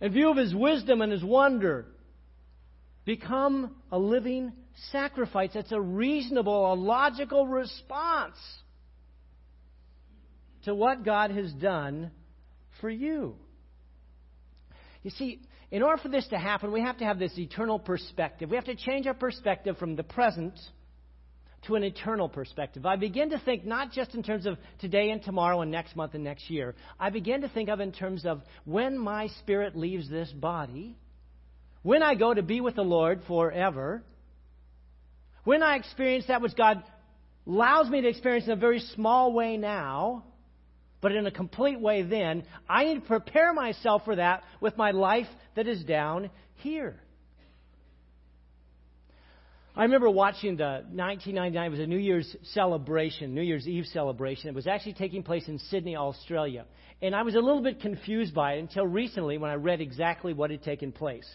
in 0.00 0.12
view 0.12 0.30
of 0.30 0.36
his 0.36 0.54
wisdom 0.54 1.00
and 1.00 1.10
his 1.10 1.24
wonder, 1.24 1.86
become 3.04 3.74
a 3.90 3.98
living 3.98 4.52
sacrifice. 4.90 5.50
That's 5.54 5.72
a 5.72 5.80
reasonable, 5.80 6.72
a 6.72 6.74
logical 6.74 7.46
response 7.46 8.36
to 10.64 10.74
what 10.74 11.04
God 11.04 11.30
has 11.30 11.52
done 11.52 12.10
for 12.80 12.90
you. 12.90 13.36
You 15.02 15.10
see, 15.10 15.40
in 15.74 15.82
order 15.82 16.00
for 16.00 16.08
this 16.08 16.28
to 16.28 16.38
happen, 16.38 16.70
we 16.70 16.82
have 16.82 16.98
to 16.98 17.04
have 17.04 17.18
this 17.18 17.36
eternal 17.36 17.80
perspective. 17.80 18.48
We 18.48 18.54
have 18.54 18.66
to 18.66 18.76
change 18.76 19.08
our 19.08 19.14
perspective 19.14 19.76
from 19.76 19.96
the 19.96 20.04
present 20.04 20.56
to 21.66 21.74
an 21.74 21.82
eternal 21.82 22.28
perspective. 22.28 22.86
I 22.86 22.94
begin 22.94 23.30
to 23.30 23.40
think 23.40 23.66
not 23.66 23.90
just 23.90 24.14
in 24.14 24.22
terms 24.22 24.46
of 24.46 24.56
today 24.78 25.10
and 25.10 25.20
tomorrow 25.20 25.62
and 25.62 25.72
next 25.72 25.96
month 25.96 26.14
and 26.14 26.22
next 26.22 26.48
year. 26.48 26.76
I 27.00 27.10
begin 27.10 27.40
to 27.40 27.48
think 27.48 27.70
of 27.70 27.80
in 27.80 27.90
terms 27.90 28.24
of 28.24 28.40
when 28.64 28.96
my 28.96 29.26
spirit 29.40 29.74
leaves 29.74 30.08
this 30.08 30.30
body, 30.30 30.96
when 31.82 32.04
I 32.04 32.14
go 32.14 32.32
to 32.32 32.42
be 32.44 32.60
with 32.60 32.76
the 32.76 32.82
Lord 32.82 33.22
forever, 33.26 34.04
when 35.42 35.64
I 35.64 35.74
experience 35.74 36.26
that 36.28 36.40
which 36.40 36.54
God 36.54 36.84
allows 37.48 37.90
me 37.90 38.00
to 38.00 38.06
experience 38.06 38.46
in 38.46 38.52
a 38.52 38.56
very 38.56 38.78
small 38.94 39.32
way 39.32 39.56
now, 39.56 40.22
but 41.04 41.12
in 41.12 41.26
a 41.26 41.30
complete 41.30 41.78
way 41.78 42.00
then, 42.00 42.44
I 42.66 42.84
need 42.86 42.94
to 42.94 43.00
prepare 43.02 43.52
myself 43.52 44.06
for 44.06 44.16
that 44.16 44.42
with 44.62 44.78
my 44.78 44.92
life 44.92 45.26
that 45.54 45.68
is 45.68 45.84
down 45.84 46.30
here. 46.54 46.96
I 49.76 49.82
remember 49.82 50.08
watching 50.08 50.56
the 50.56 50.82
1999 50.94 51.66
it 51.66 51.68
was 51.68 51.80
a 51.80 51.86
New 51.86 51.98
Year's 51.98 52.34
celebration, 52.54 53.34
New 53.34 53.42
Year's 53.42 53.68
Eve 53.68 53.84
celebration. 53.92 54.48
It 54.48 54.54
was 54.54 54.66
actually 54.66 54.94
taking 54.94 55.22
place 55.22 55.46
in 55.46 55.58
Sydney, 55.58 55.94
Australia. 55.94 56.64
And 57.02 57.14
I 57.14 57.20
was 57.20 57.34
a 57.34 57.40
little 57.40 57.62
bit 57.62 57.82
confused 57.82 58.34
by 58.34 58.54
it 58.54 58.60
until 58.60 58.86
recently 58.86 59.36
when 59.36 59.50
I 59.50 59.56
read 59.56 59.82
exactly 59.82 60.32
what 60.32 60.50
had 60.50 60.62
taken 60.62 60.90
place. 60.90 61.28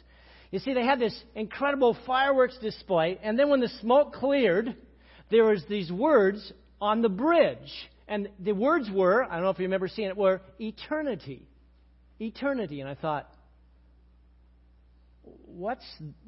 You 0.50 0.58
see, 0.58 0.74
they 0.74 0.84
had 0.84 1.00
this 1.00 1.16
incredible 1.36 1.96
fireworks 2.08 2.58
display, 2.58 3.20
and 3.22 3.38
then 3.38 3.50
when 3.50 3.60
the 3.60 3.70
smoke 3.82 4.14
cleared, 4.14 4.76
there 5.30 5.46
was 5.46 5.64
these 5.70 5.92
words 5.92 6.52
on 6.82 7.04
the 7.04 7.10
bridge. 7.10 7.72
And 8.10 8.28
the 8.40 8.54
words 8.54 8.90
were, 8.92 9.24
I 9.24 9.36
don't 9.36 9.44
know 9.44 9.52
if 9.52 9.60
you 9.60 9.66
remember 9.66 9.88
seeing 9.88 10.10
it, 10.10 10.18
were 10.18 10.42
eternity. 10.60 11.48
Eternity. 12.20 12.82
And 12.82 12.90
I 12.90 12.96
thought, 12.96 13.30
what's 15.46 15.86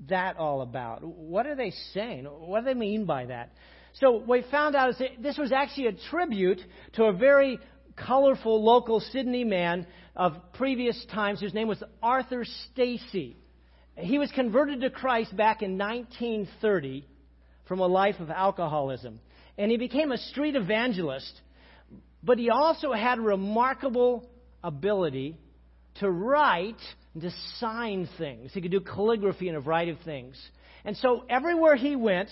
that 0.08 0.38
all 0.38 0.62
about? 0.62 1.04
What 1.04 1.48
are 1.48 1.56
they 1.56 1.72
saying? 1.94 2.26
What 2.26 2.60
do 2.60 2.66
they 2.66 2.76
mean 2.76 3.06
by 3.06 3.26
that? 3.26 3.52
So 3.94 4.24
we 4.26 4.46
found 4.52 4.76
out 4.76 4.94
that 5.00 5.22
this 5.24 5.40
was 5.40 5.52
actually 5.52 5.88
a 5.88 5.94
tribute 6.12 6.62
to 6.94 7.06
a 7.06 7.14
very 7.14 7.60
colorful 7.96 8.64
local 8.64 9.00
Sydney 9.00 9.44
man 9.44 9.88
of 10.16 10.34
previous 10.54 11.04
times 11.12 11.42
whose 11.42 11.54
name 11.54 11.68
was 11.68 11.84
Arthur 12.02 12.46
Stacey. 12.72 13.36
He 13.96 14.20
was 14.20 14.32
converted 14.32 14.82
to 14.82 14.92
Christ 14.92 15.36
back 15.36 15.64
in 15.64 15.80
1930 15.80 17.08
from 17.68 17.80
a 17.80 17.88
life 17.88 18.20
of 18.20 18.30
alcoholism. 18.30 19.20
And 19.58 19.72
he 19.72 19.78
became 19.78 20.12
a 20.12 20.18
street 20.18 20.56
evangelist, 20.56 21.42
but 22.24 22.38
he 22.38 22.50
also 22.50 22.92
had 22.92 23.20
remarkable 23.20 24.30
ability 24.64 25.38
to 25.96 26.10
write 26.10 26.80
and 27.14 27.24
to 27.24 27.32
sign 27.60 28.08
things. 28.18 28.52
He 28.54 28.62
could 28.62 28.72
do 28.72 28.80
calligraphy 28.80 29.48
and 29.48 29.58
a 29.58 29.62
variety 29.62 29.92
of 29.92 30.00
things. 30.00 30.40
And 30.86 30.96
so 30.98 31.26
everywhere 31.30 31.76
he 31.76 31.96
went, 31.96 32.30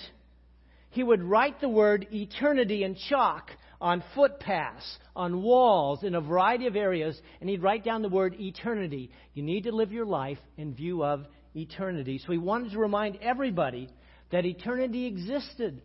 he 0.92 1.04
would 1.04 1.22
write 1.22 1.62
the 1.62 1.70
word 1.70 2.08
eternity 2.12 2.84
in 2.84 2.96
chalk 3.10 3.52
on 3.82 4.04
footpaths, 4.16 4.98
on 5.16 5.42
walls, 5.42 6.04
in 6.04 6.16
a 6.16 6.22
variety 6.22 6.68
of 6.68 6.76
areas, 6.76 7.20
and 7.40 7.50
he'd 7.50 7.64
write 7.64 7.84
down 7.84 8.02
the 8.02 8.10
word 8.10 8.36
eternity. 8.40 9.12
You 9.34 9.44
need 9.44 9.64
to 9.64 9.72
live 9.72 9.92
your 9.92 10.06
life 10.06 10.40
in 10.58 10.74
view 10.74 11.04
of 11.04 11.26
eternity. 11.56 12.20
So 12.26 12.32
he 12.32 12.38
wanted 12.38 12.72
to 12.72 12.80
remind 12.80 13.18
everybody 13.22 13.90
that 14.32 14.46
eternity 14.46 15.06
existed, 15.06 15.82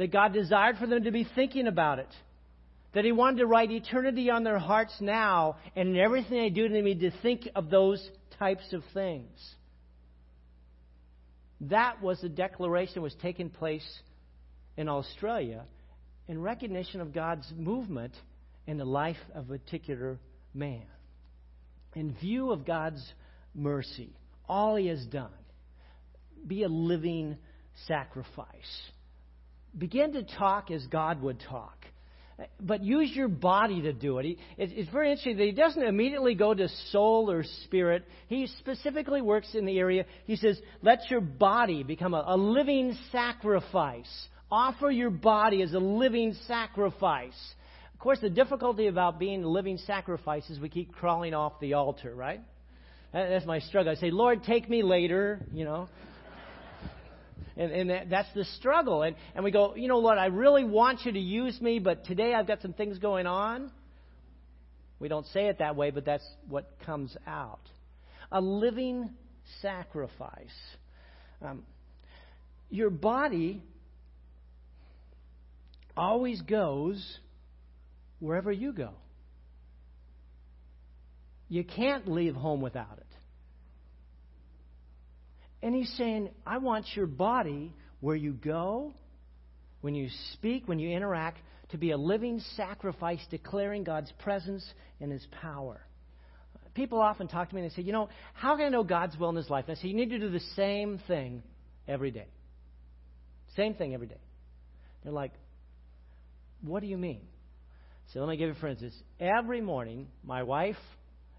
that 0.00 0.10
God 0.10 0.32
desired 0.32 0.78
for 0.78 0.86
them 0.86 1.04
to 1.04 1.10
be 1.10 1.28
thinking 1.34 1.66
about 1.66 1.98
it 1.98 2.08
that 2.94 3.04
he 3.04 3.12
wanted 3.12 3.36
to 3.36 3.46
write 3.46 3.70
eternity 3.70 4.30
on 4.30 4.44
their 4.44 4.58
hearts 4.58 4.96
now, 4.98 5.56
and 5.76 5.90
in 5.90 5.96
everything 5.96 6.38
they 6.38 6.48
do, 6.48 6.70
they 6.70 6.80
need 6.80 7.00
to 7.00 7.10
think 7.20 7.46
of 7.54 7.68
those 7.68 8.02
types 8.38 8.72
of 8.72 8.82
things. 8.94 9.28
That 11.60 12.00
was 12.02 12.18
the 12.22 12.30
declaration 12.30 12.94
that 12.94 13.02
was 13.02 13.14
taking 13.20 13.50
place 13.50 13.86
in 14.78 14.88
Australia 14.88 15.64
in 16.28 16.40
recognition 16.40 17.02
of 17.02 17.12
God's 17.12 17.52
movement 17.54 18.14
in 18.66 18.78
the 18.78 18.86
life 18.86 19.18
of 19.34 19.50
a 19.50 19.58
particular 19.58 20.18
man. 20.54 20.86
In 21.94 22.14
view 22.14 22.52
of 22.52 22.64
God's 22.64 23.04
mercy, 23.54 24.16
all 24.48 24.76
he 24.76 24.86
has 24.86 25.04
done, 25.04 25.28
be 26.46 26.62
a 26.62 26.68
living 26.68 27.36
sacrifice. 27.86 28.46
Begin 29.76 30.12
to 30.14 30.22
talk 30.22 30.70
as 30.70 30.86
God 30.86 31.22
would 31.22 31.40
talk 31.40 31.80
but 32.60 32.82
use 32.82 33.10
your 33.14 33.28
body 33.28 33.82
to 33.82 33.92
do 33.92 34.18
it. 34.18 34.38
it's 34.56 34.90
very 34.90 35.10
interesting 35.10 35.36
that 35.36 35.44
he 35.44 35.52
doesn't 35.52 35.82
immediately 35.82 36.34
go 36.34 36.54
to 36.54 36.68
soul 36.90 37.30
or 37.30 37.44
spirit. 37.64 38.06
He 38.28 38.46
specifically 38.58 39.20
works 39.20 39.54
in 39.54 39.64
the 39.64 39.78
area. 39.78 40.04
He 40.26 40.36
says, 40.36 40.60
let 40.82 41.10
your 41.10 41.20
body 41.20 41.82
become 41.82 42.14
a, 42.14 42.24
a 42.26 42.36
living 42.36 42.96
sacrifice. 43.12 44.10
Offer 44.50 44.90
your 44.90 45.10
body 45.10 45.62
as 45.62 45.72
a 45.74 45.78
living 45.78 46.34
sacrifice. 46.46 47.38
Of 47.94 48.00
course, 48.00 48.18
the 48.20 48.30
difficulty 48.30 48.86
about 48.86 49.18
being 49.18 49.44
a 49.44 49.48
living 49.48 49.78
sacrifice 49.78 50.48
is 50.48 50.58
we 50.58 50.68
keep 50.68 50.92
crawling 50.92 51.34
off 51.34 51.60
the 51.60 51.74
altar, 51.74 52.14
right? 52.14 52.40
That's 53.12 53.44
my 53.44 53.58
struggle. 53.58 53.92
I 53.92 53.96
say, 53.96 54.10
Lord, 54.10 54.44
take 54.44 54.68
me 54.68 54.82
later, 54.82 55.44
you 55.52 55.64
know. 55.64 55.88
And, 57.56 57.90
and 57.90 58.12
that's 58.12 58.32
the 58.34 58.44
struggle. 58.44 59.02
And, 59.02 59.16
and 59.34 59.44
we 59.44 59.50
go, 59.50 59.74
you 59.74 59.88
know 59.88 59.98
what, 59.98 60.18
I 60.18 60.26
really 60.26 60.64
want 60.64 61.04
you 61.04 61.12
to 61.12 61.20
use 61.20 61.60
me, 61.60 61.78
but 61.78 62.04
today 62.04 62.34
I've 62.34 62.46
got 62.46 62.62
some 62.62 62.72
things 62.72 62.98
going 62.98 63.26
on. 63.26 63.70
We 64.98 65.08
don't 65.08 65.26
say 65.28 65.46
it 65.46 65.58
that 65.58 65.76
way, 65.76 65.90
but 65.90 66.04
that's 66.04 66.26
what 66.48 66.70
comes 66.84 67.16
out. 67.26 67.60
A 68.30 68.40
living 68.40 69.10
sacrifice. 69.62 70.48
Um, 71.42 71.64
your 72.68 72.90
body 72.90 73.62
always 75.96 76.40
goes 76.42 77.18
wherever 78.20 78.52
you 78.52 78.72
go. 78.72 78.90
You 81.48 81.64
can't 81.64 82.06
leave 82.08 82.36
home 82.36 82.60
without 82.60 82.98
it. 82.98 83.06
And 85.62 85.74
he's 85.74 85.92
saying, 85.96 86.30
I 86.46 86.58
want 86.58 86.86
your 86.94 87.06
body 87.06 87.74
where 88.00 88.16
you 88.16 88.32
go, 88.32 88.92
when 89.82 89.94
you 89.94 90.08
speak, 90.32 90.66
when 90.66 90.78
you 90.78 90.90
interact, 90.90 91.38
to 91.70 91.78
be 91.78 91.90
a 91.92 91.96
living 91.96 92.40
sacrifice 92.56 93.20
declaring 93.30 93.84
God's 93.84 94.12
presence 94.20 94.64
and 95.00 95.12
his 95.12 95.26
power. 95.40 95.80
People 96.74 97.00
often 97.00 97.28
talk 97.28 97.48
to 97.48 97.54
me 97.54 97.62
and 97.62 97.70
they 97.70 97.74
say, 97.74 97.82
You 97.82 97.92
know, 97.92 98.08
how 98.32 98.56
can 98.56 98.66
I 98.66 98.68
know 98.68 98.84
God's 98.84 99.16
will 99.18 99.30
in 99.30 99.36
his 99.36 99.50
life? 99.50 99.64
And 99.68 99.76
I 99.76 99.80
say, 99.80 99.88
You 99.88 99.94
need 99.94 100.10
to 100.10 100.18
do 100.18 100.30
the 100.30 100.40
same 100.56 101.00
thing 101.06 101.42
every 101.86 102.10
day. 102.10 102.26
Same 103.56 103.74
thing 103.74 103.92
every 103.92 104.06
day. 104.06 104.20
They're 105.02 105.12
like, 105.12 105.32
What 106.62 106.80
do 106.80 106.86
you 106.86 106.96
mean? 106.96 107.22
So 108.12 108.20
let 108.20 108.28
me 108.28 108.36
give 108.36 108.48
you 108.48 108.54
for 108.54 108.68
instance. 108.68 108.94
Every 109.18 109.60
morning, 109.60 110.08
my 110.24 110.42
wife 110.42 110.76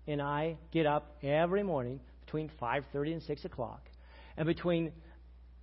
and 0.08 0.22
I 0.22 0.58
get 0.72 0.86
up 0.86 1.18
every 1.24 1.64
morning 1.64 2.00
between 2.26 2.50
5.30 2.62 3.14
and 3.14 3.24
6 3.24 3.46
o'clock 3.46 3.82
and 4.38 4.46
between 4.46 4.92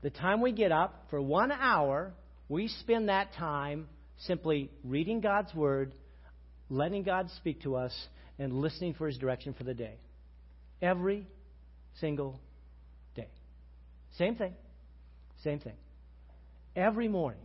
the 0.03 0.11
time 0.11 0.41
we 0.41 0.53
get 0.53 0.73
up 0.73 1.07
for 1.11 1.21
one 1.21 1.51
hour, 1.51 2.13
we 2.49 2.69
spend 2.69 3.09
that 3.09 3.33
time 3.35 3.89
simply 4.19 4.71
reading 4.85 5.21
God's 5.21 5.55
Word, 5.55 5.93
letting 6.71 7.03
God 7.03 7.29
speak 7.37 7.63
to 7.63 7.77
us, 7.77 7.93
and 8.39 8.53
listening 8.53 8.95
for 8.95 9.07
His 9.07 9.19
direction 9.19 9.55
for 9.55 9.65
the 9.65 9.75
day. 9.75 9.97
Every 10.81 11.27
single 12.01 12.41
day. 13.17 13.29
Same 14.17 14.37
thing. 14.37 14.55
Same 15.43 15.59
thing. 15.59 15.75
Every 16.77 17.09
morning. 17.09 17.41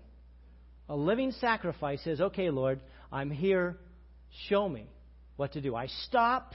A 0.89 0.95
living 0.95 1.31
sacrifice 1.31 2.03
says, 2.03 2.21
okay, 2.21 2.49
Lord, 2.49 2.81
I'm 3.11 3.31
here. 3.31 3.77
Show 4.49 4.67
me 4.67 4.87
what 5.37 5.53
to 5.53 5.61
do. 5.61 5.75
I 5.75 5.87
stop 6.07 6.53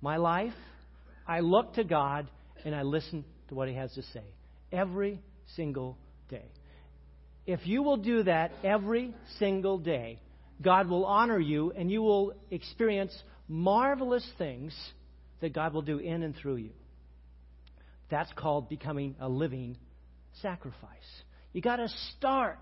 my 0.00 0.16
life. 0.16 0.54
I 1.28 1.40
look 1.40 1.74
to 1.74 1.84
God 1.84 2.28
and 2.64 2.74
I 2.74 2.82
listen 2.82 3.24
to 3.48 3.54
what 3.54 3.68
he 3.68 3.74
has 3.74 3.92
to 3.94 4.02
say 4.02 4.24
every 4.72 5.20
single 5.54 5.96
day. 6.28 6.50
If 7.46 7.66
you 7.66 7.82
will 7.82 7.98
do 7.98 8.24
that 8.24 8.52
every 8.64 9.14
single 9.38 9.78
day, 9.78 10.20
God 10.60 10.88
will 10.88 11.04
honor 11.04 11.38
you 11.38 11.72
and 11.76 11.90
you 11.90 12.02
will 12.02 12.34
experience 12.50 13.16
marvelous 13.48 14.28
things 14.38 14.74
that 15.40 15.52
God 15.52 15.72
will 15.72 15.82
do 15.82 15.98
in 15.98 16.22
and 16.22 16.34
through 16.34 16.56
you. 16.56 16.70
That's 18.10 18.32
called 18.34 18.68
becoming 18.68 19.16
a 19.20 19.28
living 19.28 19.76
sacrifice. 20.42 20.90
You 21.52 21.60
got 21.60 21.76
to 21.76 21.88
start. 22.16 22.58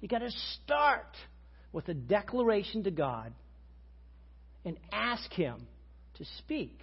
You 0.00 0.08
got 0.08 0.18
to 0.18 0.30
start 0.62 1.16
with 1.72 1.88
a 1.88 1.94
declaration 1.94 2.84
to 2.84 2.90
God 2.90 3.32
and 4.64 4.76
ask 4.92 5.30
Him 5.32 5.66
to 6.14 6.24
speak. 6.38 6.78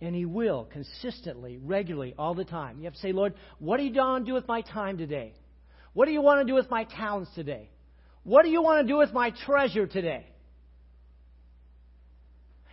And 0.00 0.14
He 0.14 0.24
will 0.24 0.68
consistently, 0.72 1.58
regularly, 1.62 2.14
all 2.18 2.34
the 2.34 2.44
time. 2.44 2.78
You 2.78 2.84
have 2.84 2.94
to 2.94 3.00
say, 3.00 3.12
Lord, 3.12 3.34
what 3.58 3.78
do 3.78 3.84
you 3.84 3.92
want 3.94 4.24
to 4.24 4.30
do 4.30 4.34
with 4.34 4.48
my 4.48 4.60
time 4.60 4.98
today? 4.98 5.34
What 5.92 6.06
do 6.06 6.12
you 6.12 6.20
want 6.20 6.40
to 6.40 6.50
do 6.50 6.54
with 6.54 6.68
my 6.70 6.84
talents 6.84 7.30
today? 7.34 7.70
What 8.24 8.44
do 8.44 8.50
you 8.50 8.62
want 8.62 8.86
to 8.86 8.92
do 8.92 8.98
with 8.98 9.12
my 9.12 9.30
treasure 9.44 9.86
today? 9.86 10.26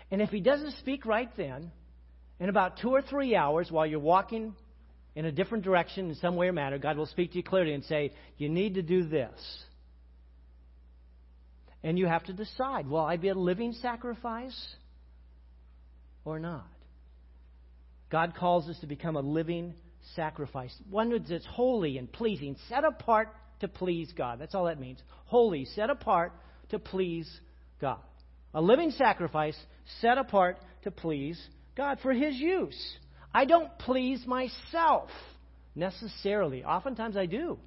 And 0.10 0.22
if 0.22 0.30
He 0.30 0.42
doesn't 0.42 0.74
speak 0.80 1.06
right 1.06 1.30
then, 1.38 1.72
in 2.42 2.50
about 2.50 2.80
two 2.80 2.90
or 2.90 3.04
three 3.04 3.36
hours 3.36 3.70
while 3.70 3.86
you're 3.86 4.00
walking 4.00 4.56
in 5.16 5.26
a 5.26 5.32
different 5.32 5.64
direction 5.64 6.10
in 6.10 6.16
some 6.16 6.36
way 6.36 6.48
or 6.48 6.54
manner, 6.54 6.80
God 6.80 6.98
will 6.98 7.06
speak 7.06 7.32
to 7.32 7.38
you 7.38 7.44
clearly 7.44 7.74
and 7.74 7.84
say, 7.84 8.12
You 8.38 8.50
need 8.50 8.74
to 8.76 8.82
do 8.82 9.08
this. 9.08 9.32
And 11.84 12.00
you 12.00 12.08
have 12.08 12.24
to 12.26 12.34
decide 12.34 12.88
will 12.88 13.06
I 13.06 13.18
be 13.18 13.30
a 13.30 13.36
living 13.36 13.74
sacrifice 13.74 14.60
or 16.26 16.40
not? 16.40 16.68
God 18.12 18.36
calls 18.36 18.68
us 18.68 18.78
to 18.80 18.88
become 18.88 19.16
a 19.16 19.22
living 19.22 19.74
sacrifice, 20.16 20.76
one 20.90 21.12
that's 21.28 21.46
holy 21.46 21.98
and 21.98 22.12
pleasing, 22.12 22.58
set 22.68 22.84
apart 22.84 23.30
to 23.62 23.68
please 23.68 24.12
God. 24.16 24.40
That's 24.40 24.54
all 24.54 24.66
that 24.66 24.80
means. 24.80 25.00
Holy, 25.26 25.66
set 25.66 25.90
apart 25.90 26.34
to 26.70 26.80
please 26.80 27.30
God. 27.80 28.00
A 28.54 28.62
living 28.62 28.92
sacrifice 28.92 29.56
set 30.02 30.18
apart 30.18 30.58
to 30.84 30.92
please 30.92 31.42
God 31.78 32.00
for 32.02 32.12
His 32.12 32.36
use. 32.36 32.78
I 33.34 33.46
don't 33.46 33.78
please 33.80 34.26
myself 34.28 35.10
necessarily. 35.74 36.66
Oftentimes 36.66 37.16
I 37.16 37.28
do. 37.28 37.58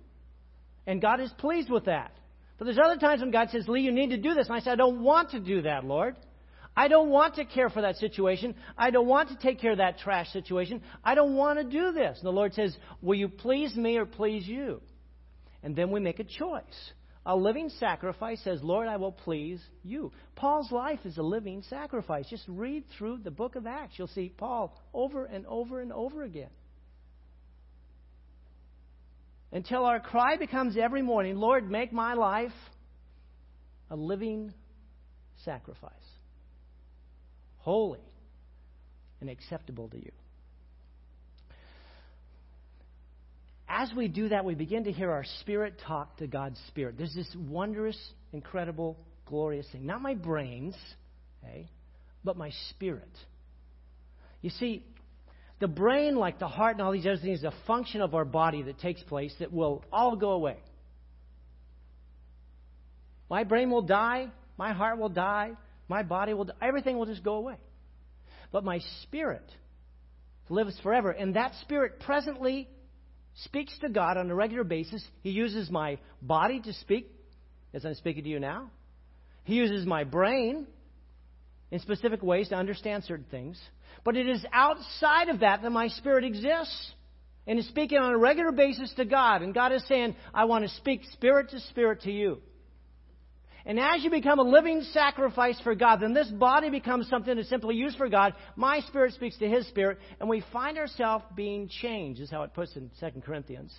And 0.87 1.01
God 1.01 1.21
is 1.21 1.31
pleased 1.39 1.71
with 1.71 1.87
that. 1.87 2.13
But 2.59 2.67
there's 2.67 2.79
other 2.85 2.99
times 2.99 3.23
when 3.23 3.31
God 3.31 3.49
says, 3.51 3.67
Leigh, 3.67 3.81
you 3.81 3.93
need 3.93 4.11
to 4.11 4.19
do 4.19 4.35
this. 4.35 4.47
And 4.47 4.57
I 4.57 4.61
say, 4.61 4.71
I 4.71 4.77
don't 4.77 5.03
want 5.03 5.31
to 5.31 5.41
do 5.41 5.63
that, 5.63 5.85
Lord. 5.85 6.17
I 6.77 6.89
don't 6.89 7.11
want 7.11 7.37
to 7.37 7.45
care 7.45 7.71
for 7.71 7.83
that 7.83 7.97
situation. 7.97 8.55
I 8.77 8.91
don't 8.91 9.07
want 9.07 9.29
to 9.29 9.37
take 9.37 9.61
care 9.61 9.73
of 9.73 9.79
that 9.79 9.99
trash 9.99 10.29
situation. 10.33 10.83
I 11.05 11.15
don't 11.15 11.37
want 11.37 11.59
to 11.59 11.65
do 11.65 11.93
this. 11.93 12.19
And 12.19 12.27
the 12.27 12.33
Lord 12.33 12.53
says, 12.55 12.77
Will 13.01 13.17
you 13.17 13.29
please 13.29 13.75
me 13.77 13.97
or 13.97 14.07
please 14.07 14.47
you? 14.47 14.81
And 15.63 15.77
then 15.77 15.91
we 15.91 16.01
make 16.01 16.19
a 16.19 16.25
choice. 16.25 16.93
A 17.27 17.35
living 17.35 17.71
sacrifice 17.81 18.41
says, 18.45 18.63
Lord, 18.63 18.87
I 18.87 18.97
will 18.99 19.13
please 19.13 19.63
you. 19.83 20.13
Paul's 20.37 20.71
life 20.71 21.01
is 21.05 21.17
a 21.17 21.23
living 21.23 21.63
sacrifice. 21.71 22.27
Just 22.29 22.45
read 22.49 22.85
through 22.99 23.19
the 23.19 23.31
book 23.31 23.57
of 23.57 23.67
Acts. 23.67 23.95
You'll 23.97 24.09
see 24.09 24.31
Paul 24.37 24.77
over 24.93 25.25
and 25.25 25.47
over 25.47 25.81
and 25.81 25.91
over 25.91 26.23
again. 26.23 26.51
Until 29.53 29.87
our 29.87 30.01
cry 30.01 30.37
becomes 30.37 30.77
every 30.77 31.01
morning, 31.01 31.37
Lord, 31.37 31.71
make 31.71 31.93
my 31.93 32.13
life 32.15 32.53
a 33.89 33.97
living 33.97 34.53
sacrifice, 35.45 35.93
holy 37.65 38.01
and 39.21 39.29
acceptable 39.29 39.89
to 39.89 39.97
you. 39.97 40.13
as 43.75 43.93
we 43.97 44.07
do 44.07 44.29
that, 44.29 44.45
we 44.45 44.55
begin 44.55 44.85
to 44.85 44.93
hear 44.93 45.11
our 45.11 45.25
spirit 45.41 45.81
talk 45.85 46.17
to 46.19 46.29
God's 46.29 46.59
spirit. 46.69 46.97
There's 46.97 47.15
this 47.15 47.29
wondrous, 47.49 47.99
incredible, 48.33 48.97
glorious 49.27 49.67
thing. 49.73 49.85
Not 49.85 50.01
my 50.01 50.15
brains, 50.15 50.77
okay, 51.43 51.69
but 52.23 52.37
my 52.37 52.51
spirit. 52.71 53.11
You 54.43 54.51
see, 54.51 54.85
the 55.59 55.67
brain, 55.67 56.15
like 56.15 56.39
the 56.39 56.47
heart 56.47 56.77
and 56.77 56.83
all 56.83 56.93
these 56.93 57.07
other 57.07 57.17
things, 57.17 57.41
is 57.41 57.45
a 57.45 57.55
function 57.67 58.01
of 58.01 58.15
our 58.15 58.25
body 58.25 58.63
that 58.63 58.79
takes 58.79 59.03
place 59.03 59.35
that 59.41 59.53
will 59.53 59.85
all 59.93 60.15
go 60.15 60.31
away. 60.31 60.59
My 63.29 63.43
brain 63.43 63.71
will 63.71 63.83
die, 63.83 64.29
my 64.57 64.73
heart 64.73 64.99
will 64.99 65.09
die, 65.09 65.53
my 65.89 66.03
body 66.03 66.35
will 66.35 66.51
everything 66.63 66.99
will 66.99 67.07
just 67.07 67.23
go 67.23 67.35
away. 67.35 67.57
But 68.53 68.65
my 68.65 68.81
spirit 69.03 69.45
lives 70.49 70.79
forever, 70.83 71.11
and 71.11 71.37
that 71.37 71.53
spirit 71.63 72.01
presently 72.01 72.69
speaks 73.43 73.77
to 73.81 73.89
God 73.89 74.17
on 74.17 74.31
a 74.31 74.35
regular 74.35 74.65
basis. 74.65 75.05
He 75.23 75.31
uses 75.31 75.71
my 75.71 75.99
body 76.23 76.61
to 76.61 76.73
speak, 76.75 77.11
as 77.73 77.85
I'm 77.85 77.95
speaking 77.95 78.25
to 78.25 78.31
you 78.31 78.39
now. 78.39 78.71
He 79.45 79.55
uses 79.55 79.87
my 79.87 80.05
brain 80.05 80.67
in 81.71 81.81
specific 81.81 82.23
ways 82.23 82.49
to 82.51 82.55
understand 82.55 83.05
certain 83.05 83.27
things. 83.31 83.61
But 84.05 84.17
it 84.17 84.29
is 84.29 84.45
outside 84.53 85.29
of 85.29 85.41
that 85.41 85.63
that 85.63 85.71
my 85.71 85.89
spirit 85.89 86.25
exists 86.25 86.93
and 87.47 87.59
is 87.59 87.67
speaking 87.69 87.99
on 87.99 88.13
a 88.13 88.19
regular 88.19 88.53
basis 88.53 88.93
to 88.95 89.05
God. 89.05 89.43
And 89.43 89.53
God 89.53 89.73
is 89.73 89.87
saying, 89.87 90.15
I 90.33 90.45
want 90.45 90.65
to 90.65 90.75
speak 90.77 91.03
spirit 91.13 91.51
to 91.51 91.61
spirit 91.61 92.03
to 92.03 92.13
you. 92.13 92.41
And 93.67 93.81
as 93.81 94.05
you 94.05 94.11
become 94.11 94.39
a 94.39 94.43
living 94.43 94.83
sacrifice 94.93 95.59
for 95.63 95.75
God, 95.75 96.01
then 96.01 96.13
this 96.13 96.29
body 96.29 96.69
becomes 96.69 97.09
something 97.09 97.35
to 97.35 97.45
simply 97.45 97.77
use 97.77 97.95
for 97.97 98.09
God. 98.09 98.35
My 98.57 98.81
spirit 98.81 99.15
speaks 99.15 99.39
to 99.39 99.49
his 99.49 99.67
spirit, 99.69 99.99
and 100.21 100.29
we 100.29 100.45
find 100.53 100.77
ourselves 100.77 101.25
being 101.35 101.69
changed, 101.69 102.21
is 102.21 102.31
how 102.31 102.43
it 102.43 102.53
puts 102.53 102.77
in 102.77 102.91
2 103.01 103.23
Corinthians. 103.23 103.75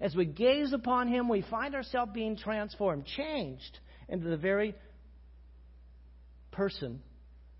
As 0.00 0.16
we 0.16 0.24
gaze 0.24 0.72
upon 0.72 1.08
him, 1.08 1.28
we 1.28 1.42
find 1.42 1.74
ourselves 1.74 2.12
being 2.14 2.36
transformed, 2.36 3.04
changed 3.04 3.78
into 4.08 4.28
the 4.28 4.36
very 4.36 4.74
person 6.50 7.00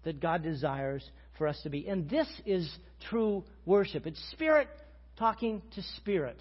that 0.05 0.21
God 0.21 0.43
desires 0.43 1.09
for 1.39 1.47
us 1.47 1.61
to 1.63 1.71
be. 1.71 1.87
And 1.87 2.09
this 2.09 2.29
is 2.47 2.71
true 3.11 3.45
worship. 3.67 4.07
It's 4.07 4.21
spirit 4.33 4.69
talking 5.19 5.63
to 5.75 5.83
spirit. 5.99 6.39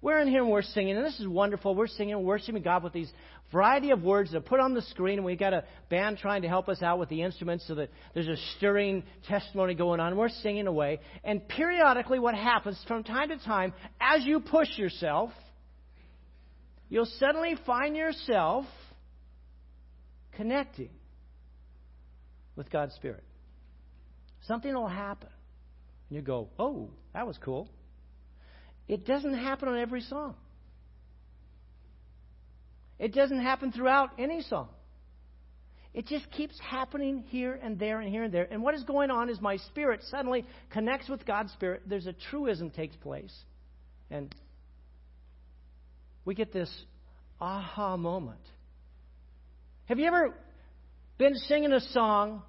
We're 0.00 0.18
in 0.18 0.28
here 0.28 0.42
and 0.42 0.50
we're 0.50 0.62
singing, 0.62 0.96
and 0.96 1.06
this 1.06 1.20
is 1.20 1.28
wonderful. 1.28 1.74
We're 1.74 1.86
singing 1.86 2.20
worshiping 2.24 2.62
God 2.62 2.82
with 2.82 2.92
these 2.92 3.12
variety 3.52 3.90
of 3.90 4.02
words 4.02 4.32
that 4.32 4.38
are 4.38 4.40
put 4.40 4.60
on 4.60 4.74
the 4.74 4.82
screen, 4.82 5.18
and 5.18 5.24
we've 5.24 5.38
got 5.38 5.52
a 5.52 5.64
band 5.90 6.18
trying 6.18 6.42
to 6.42 6.48
help 6.48 6.68
us 6.68 6.82
out 6.82 6.98
with 6.98 7.08
the 7.08 7.22
instruments 7.22 7.66
so 7.68 7.74
that 7.74 7.90
there's 8.14 8.28
a 8.28 8.36
stirring 8.56 9.02
testimony 9.28 9.74
going 9.74 10.00
on. 10.00 10.16
We're 10.16 10.28
singing 10.28 10.66
away. 10.66 11.00
And 11.22 11.46
periodically, 11.46 12.18
what 12.18 12.34
happens 12.34 12.82
from 12.88 13.04
time 13.04 13.28
to 13.28 13.38
time, 13.38 13.74
as 14.00 14.24
you 14.24 14.40
push 14.40 14.76
yourself, 14.78 15.30
you'll 16.88 17.06
suddenly 17.18 17.56
find 17.66 17.96
yourself 17.96 18.64
connecting 20.36 20.90
with 22.56 22.70
God's 22.70 22.94
Spirit. 22.94 23.22
Something 24.46 24.74
will 24.74 24.88
happen. 24.88 25.28
And 26.08 26.16
you 26.16 26.22
go, 26.22 26.48
oh, 26.58 26.90
that 27.14 27.26
was 27.26 27.38
cool. 27.42 27.68
It 28.88 29.06
doesn't 29.06 29.34
happen 29.34 29.68
on 29.68 29.78
every 29.78 30.00
song. 30.00 30.34
It 33.02 33.12
doesn't 33.12 33.40
happen 33.40 33.72
throughout 33.72 34.10
any 34.16 34.42
song. 34.42 34.68
It 35.92 36.06
just 36.06 36.30
keeps 36.30 36.56
happening 36.60 37.24
here 37.26 37.58
and 37.60 37.76
there 37.76 38.00
and 38.00 38.08
here 38.08 38.22
and 38.22 38.32
there. 38.32 38.46
And 38.48 38.62
what 38.62 38.76
is 38.76 38.84
going 38.84 39.10
on 39.10 39.28
is 39.28 39.40
my 39.40 39.56
spirit 39.56 40.02
suddenly 40.04 40.46
connects 40.70 41.08
with 41.08 41.26
God's 41.26 41.52
spirit. 41.52 41.82
There's 41.84 42.06
a 42.06 42.14
truism 42.30 42.70
takes 42.70 42.94
place. 42.94 43.34
And 44.08 44.32
we 46.24 46.36
get 46.36 46.52
this 46.52 46.72
aha 47.40 47.96
moment. 47.96 48.38
Have 49.86 49.98
you 49.98 50.06
ever 50.06 50.32
been 51.18 51.34
singing 51.34 51.72
a 51.72 51.80
song 51.80 52.42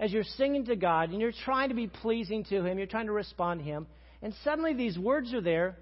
as 0.00 0.10
you're 0.10 0.24
singing 0.24 0.64
to 0.64 0.74
God 0.74 1.10
and 1.10 1.20
you're 1.20 1.32
trying 1.44 1.68
to 1.68 1.74
be 1.74 1.86
pleasing 1.86 2.44
to 2.44 2.64
Him, 2.64 2.78
you're 2.78 2.86
trying 2.86 3.06
to 3.06 3.12
respond 3.12 3.60
to 3.60 3.66
Him, 3.66 3.86
and 4.22 4.32
suddenly 4.42 4.72
these 4.72 4.98
words 4.98 5.34
are 5.34 5.42
there 5.42 5.76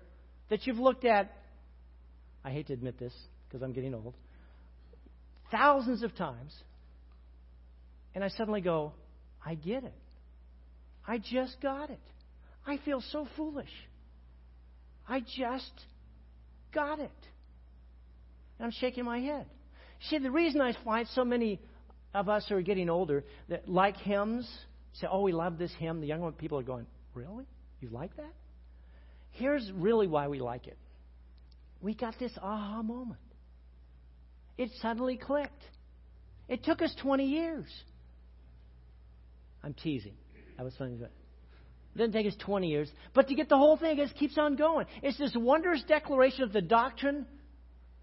that 0.49 0.67
you've 0.67 0.81
looked 0.81 1.05
at, 1.05 1.31
I 2.45 2.51
hate 2.51 2.67
to 2.67 2.73
admit 2.73 2.99
this 2.99 3.15
because 3.51 3.63
I'm 3.63 3.73
getting 3.73 3.95
old, 3.95 4.15
thousands 5.51 6.03
of 6.03 6.15
times. 6.15 6.55
And 8.15 8.23
I 8.25 8.29
suddenly 8.29 8.61
go, 8.61 8.93
I 9.45 9.55
get 9.55 9.85
it. 9.85 9.95
I 11.07 11.19
just 11.19 11.57
got 11.61 11.91
it. 11.91 12.01
I 12.67 12.79
feel 12.85 13.03
so 13.11 13.27
foolish. 13.37 13.71
I 15.09 15.21
just 15.21 15.73
got 16.73 16.99
it. 16.99 17.11
And 18.59 18.67
I'm 18.67 18.73
shaking 18.73 19.05
my 19.05 19.19
head. 19.19 19.47
See, 20.09 20.19
the 20.19 20.31
reason 20.31 20.61
I 20.61 20.75
find 20.85 21.07
so 21.09 21.25
many 21.25 21.61
of 22.15 22.29
us 22.29 22.47
who 22.49 22.57
are 22.57 22.63
getting 22.63 22.89
older 22.89 23.25
that 23.49 23.69
like 23.69 23.97
hymns 23.97 24.49
say, 24.95 25.07
Oh, 25.11 25.23
we 25.23 25.33
love 25.33 25.59
this 25.59 25.73
hymn. 25.79 26.01
The 26.01 26.07
young 26.07 26.31
people 26.33 26.59
are 26.59 26.63
going, 26.65 26.87
Really? 27.15 27.47
You 27.81 27.89
like 27.91 28.17
that? 28.17 28.33
Here's 29.33 29.71
really 29.73 30.07
why 30.07 30.29
we 30.29 30.41
like 30.41 30.67
it. 30.67 30.77
We 31.81 31.95
got 31.95 32.19
this 32.19 32.33
aha 32.43 32.83
moment. 32.83 33.21
It 34.61 34.71
suddenly 34.83 35.17
clicked. 35.17 35.63
It 36.47 36.65
took 36.65 36.83
us 36.83 36.95
20 37.01 37.25
years. 37.25 37.65
I'm 39.65 39.73
teasing. 39.73 40.13
That 40.59 40.65
was 40.65 40.75
funny. 40.77 40.99
It 41.01 41.09
doesn't 41.97 42.13
take 42.13 42.27
us 42.27 42.37
20 42.41 42.69
years. 42.69 42.91
But 43.15 43.29
to 43.29 43.35
get 43.35 43.49
the 43.49 43.57
whole 43.57 43.79
thing, 43.79 43.99
it 43.99 44.03
just 44.03 44.19
keeps 44.19 44.37
on 44.37 44.57
going. 44.57 44.85
It's 45.03 45.17
this 45.17 45.33
wondrous 45.35 45.83
declaration 45.89 46.43
of 46.43 46.53
the 46.53 46.61
doctrine 46.61 47.25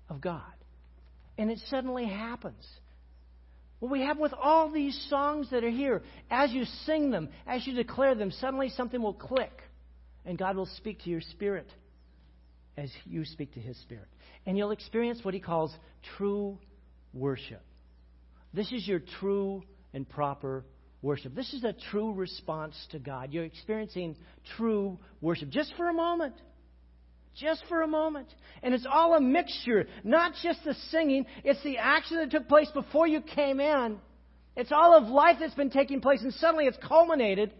of 0.10 0.20
God. 0.20 0.41
And 1.38 1.52
it 1.52 1.60
suddenly 1.70 2.08
happens. 2.08 2.65
What 3.78 3.91
we 3.91 4.02
have 4.02 4.17
with 4.17 4.34
all 4.34 4.72
these 4.72 5.00
songs 5.12 5.52
that 5.52 5.63
are 5.63 5.70
here, 5.70 6.02
as 6.32 6.52
you 6.54 6.65
sing 6.88 7.12
them, 7.12 7.30
as 7.46 7.67
you 7.67 7.76
declare 7.76 8.15
them, 8.15 8.32
suddenly 8.32 8.70
something 8.70 9.00
will 9.00 9.13
click 9.13 9.62
and 10.26 10.39
God 10.39 10.56
will 10.58 10.65
speak 10.65 11.04
to 11.04 11.12
your 11.12 11.22
spirit 11.22 11.67
as 12.78 12.92
you 13.06 13.26
speak 13.26 13.54
to 13.56 13.60
His 13.60 13.78
spirit. 13.82 14.08
And 14.46 14.58
you'll 14.58 14.72
experience 14.72 15.20
what 15.24 15.34
He 15.34 15.40
calls 15.40 15.76
true 16.18 16.58
worship. 17.13 17.62
This 18.54 18.72
is 18.72 18.88
your 18.88 19.02
true 19.20 19.63
and 19.94 20.08
proper 20.08 20.63
worship. 21.02 21.36
This 21.36 21.54
is 21.54 21.63
a 21.63 21.74
true 21.92 22.13
response 22.13 22.76
to 22.92 23.00
God. 23.00 23.34
You're 23.34 23.46
experiencing 23.46 24.16
true 24.56 25.00
worship 25.22 25.50
just 25.50 25.74
for 25.76 25.90
a 25.90 25.94
moment. 25.94 26.36
Just 27.36 27.63
for 27.70 27.82
a 27.82 27.88
moment. 27.88 28.28
And 28.63 28.74
it's 28.74 28.88
all 28.90 29.13
a 29.16 29.22
mixture, 29.22 29.88
not 30.04 30.34
just 30.42 30.63
the 30.63 30.74
singing, 30.90 31.26
it's 31.44 31.62
the 31.63 31.78
action 31.78 32.18
that 32.18 32.32
took 32.32 32.48
place 32.48 32.70
before 32.74 33.08
you 33.08 33.22
came 33.22 33.60
in. 33.60 33.98
It's 34.56 34.72
all 34.72 34.98
of 34.98 35.08
life 35.08 35.38
that's 35.40 35.54
been 35.54 35.70
taking 35.70 36.02
place, 36.02 36.24
and 36.24 36.34
suddenly 36.34 36.66
it's 36.66 36.78
culminated 36.78 37.54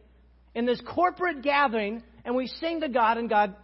in 0.56 0.66
this 0.66 0.82
corporate 0.82 1.44
gathering 1.44 2.02
and 2.28 2.36
we 2.36 2.48
sing 2.48 2.82
to 2.82 2.90
God, 2.90 3.18
and 3.18 3.30
God 3.30 3.56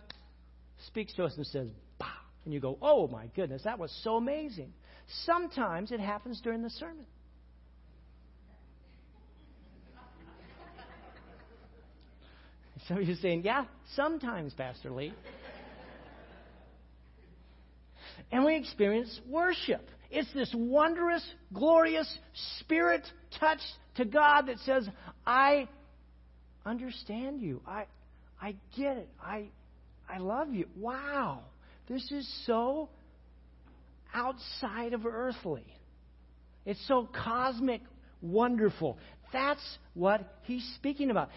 speaks 0.87 1.13
to 1.13 1.23
us 1.23 1.33
and 1.37 1.47
says, 1.47 1.69
bah. 1.97 2.07
And 2.45 2.53
you 2.53 2.59
go, 2.59 2.77
oh 2.81 3.07
my 3.07 3.27
goodness, 3.35 3.63
that 3.63 3.79
was 3.79 3.91
so 4.03 4.17
amazing. 4.17 4.73
Sometimes 5.25 5.91
it 5.91 5.99
happens 5.99 6.41
during 6.41 6.61
the 6.61 6.69
sermon. 6.69 7.05
Some 12.87 12.97
of 12.97 13.07
you 13.07 13.15
saying, 13.15 13.43
yeah, 13.43 13.65
sometimes, 13.95 14.53
Pastor 14.53 14.91
Leigh. 14.91 15.13
and 18.31 18.45
we 18.45 18.55
experience 18.55 19.19
worship. 19.29 19.81
It's 20.11 20.31
this 20.33 20.53
wondrous, 20.55 21.25
glorious, 21.53 22.07
spirit 22.59 23.01
touch 23.39 23.61
to 23.95 24.05
God 24.05 24.43
that 24.43 24.59
says, 24.59 24.87
I 25.25 25.67
understand 26.65 27.41
you. 27.41 27.61
I, 27.65 27.85
I 28.41 28.55
get 28.77 28.97
it. 28.97 29.09
I, 29.21 29.47
I 30.13 30.19
love 30.19 30.53
you. 30.53 30.67
Wow. 30.77 31.39
This 31.87 32.11
is 32.11 32.31
so 32.45 32.89
outside 34.13 34.93
of 34.93 35.05
earthly. 35.07 35.65
It's 36.65 36.85
so 36.87 37.09
cosmic, 37.11 37.81
wonderful. 38.21 38.97
That's 39.31 39.63
what 39.95 40.37
he's 40.43 40.63
speaking 40.75 41.09
about. 41.09 41.29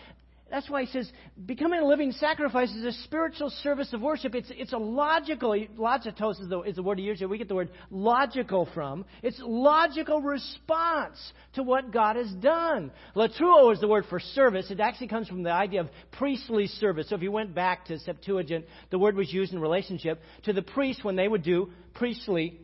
That's 0.48 0.70
why 0.70 0.84
he 0.84 0.92
says, 0.92 1.10
becoming 1.44 1.80
a 1.80 1.84
living 1.84 2.12
sacrifice 2.12 2.70
is 2.70 2.84
a 2.84 2.92
spiritual 3.02 3.50
service 3.50 3.92
of 3.92 4.00
worship. 4.00 4.32
It's, 4.36 4.48
it's 4.52 4.72
a 4.72 4.78
logical, 4.78 5.50
logikos 5.50 6.40
is 6.40 6.48
the, 6.48 6.60
is 6.60 6.76
the 6.76 6.84
word 6.84 7.00
he 7.00 7.04
uses. 7.04 7.26
We 7.26 7.36
get 7.36 7.48
the 7.48 7.56
word 7.56 7.70
logical 7.90 8.68
from. 8.72 9.04
It's 9.24 9.40
logical 9.42 10.22
response 10.22 11.16
to 11.54 11.64
what 11.64 11.90
God 11.90 12.14
has 12.14 12.30
done. 12.34 12.92
Latruo 13.16 13.72
is 13.72 13.80
the 13.80 13.88
word 13.88 14.04
for 14.08 14.20
service. 14.20 14.70
It 14.70 14.78
actually 14.78 15.08
comes 15.08 15.26
from 15.26 15.42
the 15.42 15.50
idea 15.50 15.80
of 15.80 15.88
priestly 16.12 16.68
service. 16.68 17.08
So 17.08 17.16
if 17.16 17.22
you 17.22 17.32
went 17.32 17.52
back 17.52 17.86
to 17.86 17.98
Septuagint, 17.98 18.66
the 18.90 19.00
word 19.00 19.16
was 19.16 19.32
used 19.32 19.52
in 19.52 19.58
relationship 19.58 20.20
to 20.44 20.52
the 20.52 20.62
priests 20.62 21.02
when 21.02 21.16
they 21.16 21.26
would 21.26 21.42
do 21.42 21.70
priestly 21.94 22.60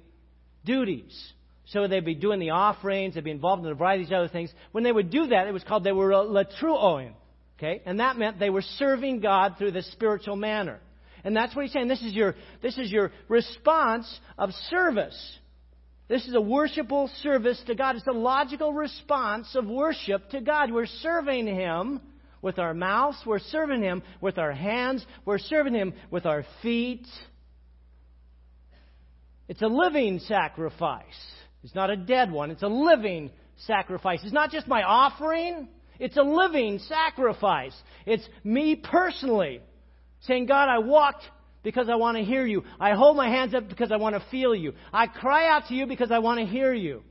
duties. 0.65 1.33
So 1.67 1.89
they'd 1.89 2.05
be 2.05 2.15
doing 2.15 2.39
the 2.39 2.51
offerings, 2.51 3.15
they'd 3.15 3.25
be 3.25 3.33
involved 3.33 3.65
in 3.65 3.73
a 3.73 3.75
variety 3.75 4.05
of 4.05 4.09
these 4.09 4.17
other 4.17 4.29
things. 4.29 4.53
When 4.71 4.85
they 4.85 4.93
would 4.93 5.11
do 5.11 5.27
that, 5.29 5.49
it 5.49 5.53
was 5.53 5.65
called, 5.65 5.83
they 5.83 5.91
were 5.91 6.13
uh, 6.13 6.19
latruoin. 6.19 7.15
Okay? 7.63 7.81
And 7.87 8.01
that 8.01 8.17
meant 8.17 8.41
they 8.41 8.51
were 8.51 8.63
serving 8.63 9.21
God 9.21 9.55
through 9.57 9.71
this 9.71 9.91
spiritual 9.93 10.35
manner. 10.35 10.81
And 11.23 11.37
that's 11.37 11.55
what 11.55 11.65
he's 11.65 11.73
saying. 11.73 11.87
This 11.87 12.03
is 12.03 12.13
your, 12.13 12.35
this 12.61 12.77
is 12.77 12.91
your 12.91 13.13
response 13.29 14.13
of 14.37 14.51
service. 14.69 15.39
This 16.09 16.27
is 16.27 16.35
a 16.35 16.41
worshipful 16.41 17.09
service 17.23 17.63
to 17.69 17.77
God. 17.77 17.95
It's 17.95 18.07
a 18.09 18.13
logical 18.13 18.73
response 18.73 19.55
of 19.55 19.67
worship 19.67 20.31
to 20.31 20.41
God. 20.41 20.73
We're 20.73 20.87
serving 20.87 21.47
Him 21.47 22.01
with 22.43 22.59
our 22.59 22.75
mouths. 22.75 23.19
We're 23.25 23.39
serving 23.39 23.83
Him 23.83 24.03
with 24.21 24.39
our 24.39 24.53
hands. 24.53 25.07
We're 25.25 25.39
serving 25.39 25.75
Him 25.75 25.95
with 26.11 26.27
our 26.27 26.45
feet. 26.63 27.07
It's 29.47 29.63
a 29.63 29.69
living 29.69 30.19
sacrifice. 30.19 31.05
It's 31.63 31.77
not 31.77 31.91
a 31.91 31.97
dead 31.97 32.33
one. 32.33 32.51
It's 32.51 32.65
a 32.65 32.69
living 32.69 33.31
sacrifice. 33.67 34.19
It's 34.25 34.33
not 34.33 34.51
just 34.51 34.67
my 34.67 34.83
offering. 34.83 35.69
It's 36.03 36.17
a 36.17 36.23
living 36.23 36.81
sacrifice. 36.81 37.81
It's 38.07 38.29
me 38.43 38.75
personally 38.75 39.61
saying, 40.23 40.47
God, 40.47 40.69
I 40.69 40.79
walked 40.79 41.23
because 41.63 41.89
I 41.89 41.95
want 41.95 42.17
to 42.17 42.25
hear 42.25 42.45
you. 42.45 42.65
I 42.81 42.95
hold 42.95 43.17
my 43.17 43.29
hands 43.29 43.55
up 43.55 43.69
because 43.69 43.93
I 43.93 43.99
want 43.99 44.17
to 44.17 44.25
feel 44.29 44.53
you. 44.53 44.73
I 44.93 45.07
cry 45.07 45.49
out 45.49 45.69
to 45.69 45.75
you 45.75 45.87
because 45.87 46.11
I 46.11 46.19
want 46.19 46.41
to 46.41 46.45
hear 46.45 46.75
you. 46.75 47.05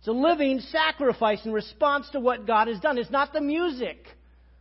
It's 0.00 0.08
a 0.08 0.12
living 0.12 0.58
sacrifice 0.58 1.46
in 1.46 1.52
response 1.52 2.10
to 2.10 2.18
what 2.18 2.48
God 2.48 2.66
has 2.66 2.80
done. 2.80 2.98
It's 2.98 3.12
not 3.12 3.32
the 3.32 3.40
music, 3.40 4.04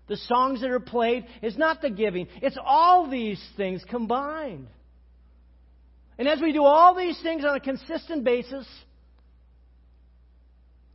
the 0.07 0.17
songs 0.17 0.61
that 0.61 0.69
are 0.69 0.79
played. 0.79 1.25
It's 1.41 1.57
not 1.57 1.81
the 1.81 1.89
giving. 1.89 2.27
It's 2.43 2.57
all 2.63 3.09
these 3.09 3.43
things 3.57 3.83
combined. 3.89 4.67
And 6.19 6.27
as 6.27 6.39
we 6.39 6.53
do 6.53 6.63
all 6.63 6.93
these 6.93 7.19
things 7.23 7.43
on 7.43 7.55
a 7.55 7.59
consistent 7.59 8.23
basis, 8.23 8.67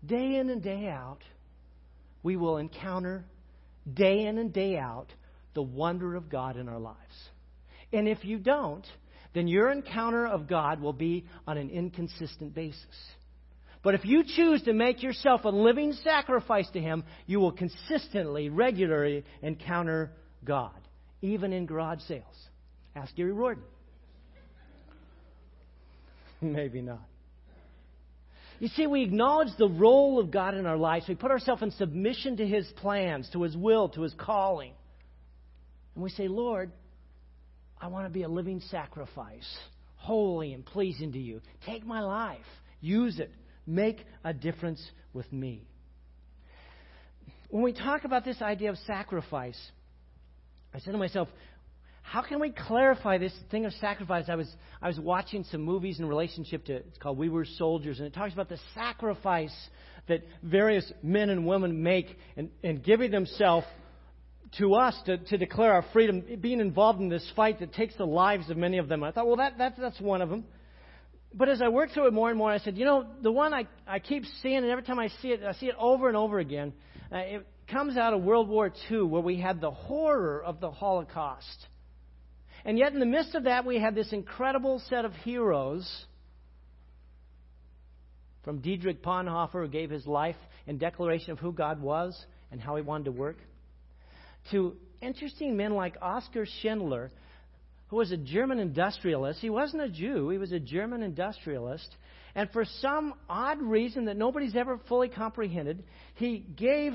day 0.07 0.37
in 0.37 0.51
and 0.51 0.63
day 0.63 0.87
out, 0.87 1.19
we 2.23 2.37
will 2.37 2.59
encounter 2.59 3.25
day 3.93 4.27
in 4.27 4.39
and 4.39 4.53
day 4.53 4.77
out 4.77 5.09
the 5.55 5.63
wonder 5.63 6.15
of 6.15 6.31
God 6.31 6.57
in 6.57 6.69
our 6.69 6.79
lives. 6.79 6.97
And 7.93 8.09
if 8.09 8.25
you 8.25 8.39
don't, 8.39 8.87
then 9.35 9.49
your 9.49 9.71
encounter 9.71 10.27
of 10.27 10.47
God 10.47 10.81
will 10.81 10.93
be 10.93 11.27
on 11.47 11.59
an 11.59 11.71
inconsistent 11.71 12.55
basis. 12.55 12.85
But 13.83 13.95
if 13.95 14.05
you 14.05 14.23
choose 14.25 14.63
to 14.63 14.73
make 14.73 15.03
yourself 15.03 15.45
a 15.45 15.49
living 15.49 15.93
sacrifice 16.05 16.69
to 16.73 16.81
Him, 16.81 17.05
you 17.27 17.41
will 17.41 17.53
consistently, 17.53 18.49
regularly 18.49 19.25
encounter 19.43 20.13
God, 20.45 20.79
even 21.21 21.53
in 21.53 21.67
garage 21.67 22.01
sales. 22.03 22.25
Ask 22.95 23.15
Gary 23.17 23.33
Rorden. 23.33 23.63
Maybe 26.41 26.81
not. 26.81 27.03
You 28.63 28.69
see, 28.69 28.87
we 28.87 29.03
acknowledge 29.03 29.49
the 29.59 29.69
role 29.69 30.21
of 30.21 30.31
God 30.31 30.55
in 30.55 30.67
our 30.67 30.77
lives. 30.77 31.09
We 31.09 31.17
put 31.17 31.33
ourselves 31.33 31.63
in 31.63 31.73
submission 31.73 32.37
to 32.37 32.47
His 32.47 32.65
plans, 32.77 33.29
to 33.33 33.43
His 33.43 33.57
will, 33.57 33.89
to 33.89 34.03
His 34.03 34.15
calling. 34.17 34.71
And 35.97 36.05
we 36.05 36.11
say, 36.11 36.29
Lord, 36.29 36.71
I 37.81 37.89
want 37.89 38.07
to 38.07 38.11
be 38.11 38.23
a 38.23 38.29
living 38.29 38.61
sacrifice, 38.71 39.49
holy 39.97 40.53
and 40.53 40.65
pleasing 40.65 41.11
to 41.11 41.19
you. 41.19 41.41
Take 41.67 41.85
my 41.85 42.03
life, 42.03 42.39
use 42.81 43.19
it, 43.19 43.33
make 43.67 44.07
a 44.23 44.33
difference 44.33 44.81
with 45.13 45.33
me. 45.33 45.67
When 47.49 47.65
we 47.65 47.73
talk 47.73 48.05
about 48.05 48.25
this 48.25 48.41
idea 48.41 48.71
of 48.71 48.79
sacrifice, 48.87 49.59
I 50.73 50.79
said 50.79 50.93
to 50.93 50.99
myself, 50.99 51.27
how 52.03 52.21
can 52.23 52.41
we 52.41 52.51
clarify 52.51 53.19
this 53.19 53.33
thing 53.51 53.65
of 53.65 53.73
sacrifice? 53.75 54.27
I 54.29 54.35
was, 54.35 54.53
I 54.83 54.89
was 54.89 54.99
watching 54.99 55.45
some 55.45 55.63
movies 55.63 55.99
in 55.99 56.07
relationship 56.07 56.65
to, 56.67 56.75
it's 56.75 56.99
called 56.99 57.17
We 57.17 57.29
Were 57.29 57.45
Soldiers, 57.45 57.99
and 57.99 58.07
it 58.07 58.15
talks 58.15 58.35
about 58.35 58.49
the 58.49 58.59
sacrifice 58.75 59.55
that 60.09 60.23
various 60.43 60.91
men 61.03 61.31
and 61.31 61.47
women 61.47 61.83
make 61.83 62.17
in, 62.37 62.51
in 62.63 62.83
giving 62.83 63.11
themselves 63.11 63.67
to 64.59 64.75
us 64.75 64.95
to, 65.07 65.17
to 65.17 65.39
declare 65.39 65.73
our 65.73 65.85
freedom, 65.93 66.23
being 66.41 66.61
involved 66.61 67.01
in 67.01 67.09
this 67.09 67.27
fight 67.35 67.61
that 67.61 67.73
takes 67.73 67.97
the 67.97 68.05
lives 68.05 68.51
of 68.51 68.57
many 68.57 68.79
of 68.79 68.89
them. 68.89 69.03
I 69.03 69.13
thought, 69.13 69.27
well, 69.27 69.37
that, 69.37 69.57
that, 69.59 69.75
that's 69.79 70.01
one 70.01 70.21
of 70.21 70.29
them. 70.29 70.45
But 71.33 71.49
as 71.49 71.63
I 71.63 71.69
worked 71.69 71.95
through 71.95 72.09
it 72.09 72.13
more 72.13 72.29
and 72.29 72.37
more, 72.37 72.51
I 72.51 72.59
said, 72.59 72.77
you 72.77 72.85
know, 72.85 73.07
the 73.23 73.33
one 73.33 73.55
I, 73.55 73.67
I 73.87 74.01
keep 74.01 74.25
seeing, 74.43 74.59
and 74.59 74.67
every 74.67 74.85
time 74.85 74.99
I 74.99 75.09
see 75.23 75.29
it, 75.29 75.43
I 75.43 75.53
see 75.53 75.67
it 75.67 75.75
over 75.79 76.09
and 76.09 76.17
over 76.17 76.39
again. 76.39 76.75
Uh, 77.11 77.19
it 77.19 77.47
comes 77.69 77.97
out 77.97 78.13
of 78.13 78.23
World 78.23 78.49
War 78.49 78.71
II, 78.91 79.05
where 79.05 79.23
we 79.23 79.41
had 79.41 79.61
the 79.61 79.71
horror 79.71 80.43
of 80.45 80.61
the 80.61 80.71
Holocaust. 80.71 81.69
And 82.65 82.79
yet, 82.79 82.93
in 82.93 83.01
the 83.01 83.07
midst 83.07 83.35
of 83.35 83.45
that, 83.45 83.65
we 83.65 83.79
had 83.79 83.95
this 83.95 84.13
incredible 84.13 84.81
set 84.89 85.05
of 85.05 85.13
heroes 85.15 86.07
from 88.45 88.61
Dietrich 88.61 89.03
Bonhoeffer, 89.03 89.65
who 89.65 89.69
gave 89.69 89.91
his 89.91 90.07
life 90.07 90.37
in 90.67 90.79
declaration 90.79 91.33
of 91.33 91.39
who 91.39 91.53
God 91.53 91.81
was 91.81 92.25
and 92.51 92.61
how 92.61 92.77
he 92.77 92.83
wanted 92.83 93.05
to 93.05 93.13
work, 93.13 93.37
to 94.51 94.77
interesting 95.01 95.57
men 95.57 95.75
like 95.75 95.97
Oskar 96.01 96.47
Schindler, 96.61 97.11
who 97.89 97.97
was 97.97 98.13
a 98.13 98.17
German 98.17 98.59
industrialist. 98.59 99.41
He 99.41 99.51
wasn't 99.51 99.83
a 99.83 99.89
Jew, 99.89 100.31
he 100.31 100.39
was 100.39 100.53
a 100.53 100.61
German 100.61 101.03
industrialist. 101.03 101.89
And 102.35 102.51
for 102.51 102.65
some 102.81 103.15
odd 103.29 103.61
reason 103.61 104.07
that 104.07 104.17
nobody's 104.17 104.57
ever 104.57 104.81
fully 104.89 105.09
comprehended, 105.09 105.85
he 106.15 106.39
gave 106.39 106.95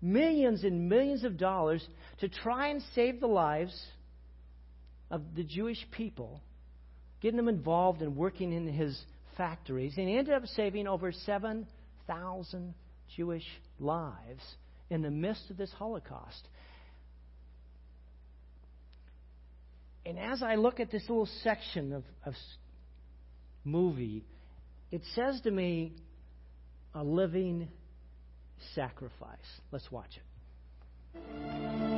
millions 0.00 0.62
and 0.64 0.88
millions 0.88 1.24
of 1.24 1.36
dollars 1.36 1.86
to 2.20 2.28
try 2.28 2.68
and 2.68 2.82
save 2.94 3.20
the 3.20 3.26
lives 3.26 3.74
of 5.10 5.22
the 5.34 5.44
Jewish 5.44 5.84
people, 5.90 6.42
getting 7.20 7.36
them 7.36 7.48
involved 7.48 8.02
and 8.02 8.16
working 8.16 8.52
in 8.52 8.66
his 8.66 8.98
factories. 9.36 9.94
And 9.96 10.08
he 10.08 10.16
ended 10.16 10.34
up 10.34 10.46
saving 10.46 10.86
over 10.86 11.12
7,000 11.12 12.74
Jewish 13.16 13.46
lives 13.78 14.42
in 14.90 15.02
the 15.02 15.10
midst 15.10 15.50
of 15.50 15.56
this 15.56 15.72
Holocaust. 15.72 16.48
And 20.04 20.18
as 20.18 20.42
I 20.42 20.54
look 20.54 20.80
at 20.80 20.90
this 20.90 21.02
little 21.08 21.28
section 21.42 21.92
of, 21.92 22.04
of 22.24 22.34
movie, 23.64 24.24
it 24.90 25.02
says 25.14 25.40
to 25.42 25.50
me, 25.50 25.92
a 26.94 27.04
living 27.04 27.68
sacrifice. 28.74 29.38
Let's 29.70 29.90
watch 29.92 30.10
it. 30.16 31.97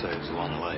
Saves 0.00 0.30
one 0.32 0.58
life 0.60 0.69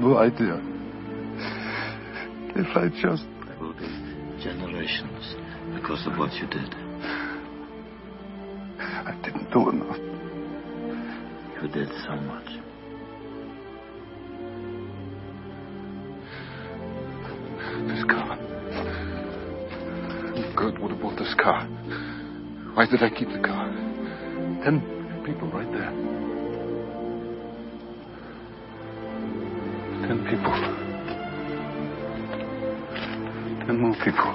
no 0.00 0.16
idea. 0.16 0.56
If 2.56 2.76
I 2.76 2.88
just. 2.88 3.24
There 3.46 3.58
will 3.60 3.74
be 3.74 3.88
generations 4.42 5.36
because 5.74 6.06
of 6.06 6.16
what 6.18 6.32
you 6.34 6.46
did. 6.46 6.74
I 8.80 9.14
didn't 9.22 9.50
do 9.52 9.68
enough. 9.68 9.98
You 11.60 11.68
did 11.68 11.88
so 12.06 12.16
much. 12.16 12.46
This 17.88 18.04
car. 18.04 18.38
Kurt 20.56 20.80
would 20.80 20.92
have 20.92 21.00
bought 21.00 21.18
this 21.18 21.34
car. 21.34 21.66
Why 22.74 22.86
did 22.86 23.02
I 23.02 23.10
keep 23.10 23.28
the 23.28 23.40
car? 23.40 23.68
Ten 24.64 24.80
people 25.26 25.50
right 25.50 25.70
there. 25.72 26.39
People. 30.30 30.52
Ten 33.66 33.80
more 33.80 33.96
people. 34.04 34.30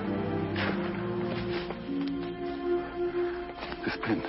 This 3.86 3.96
pen. 4.04 4.22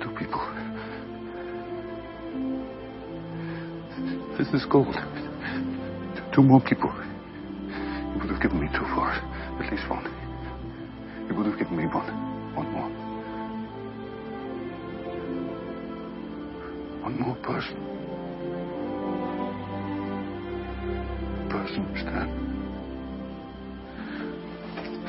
Two 0.00 0.10
people. 0.14 0.44
This 4.38 4.46
is 4.54 4.64
gold. 4.66 4.94
Two 6.32 6.42
more 6.44 6.60
people. 6.60 6.92
You 8.14 8.20
would 8.20 8.30
have 8.30 8.40
given 8.40 8.60
me 8.60 8.68
two 8.72 8.86
for. 8.94 9.10
At 9.10 9.72
least 9.72 9.90
one. 9.90 10.06
You 11.28 11.34
would 11.34 11.46
have 11.46 11.58
given 11.58 11.76
me 11.76 11.86
one. 11.86 12.06
One 12.54 12.70
more. 12.70 12.90
One 17.02 17.20
more 17.20 17.34
person. 17.42 17.97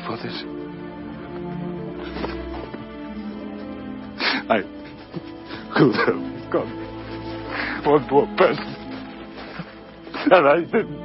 For 0.05 0.17
this. 0.17 0.43
I 4.49 4.61
could 5.75 5.95
have 5.95 6.21
gone 6.51 6.71
one 7.85 8.03
more 8.09 8.27
person. 8.37 8.75
And 10.31 10.47
I 10.47 10.59
didn't. 10.61 10.99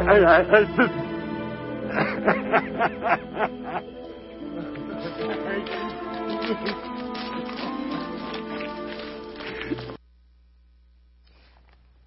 I, 0.00 0.16
I, 0.18 0.40
I 0.40 0.64
didn't. 0.76 1.04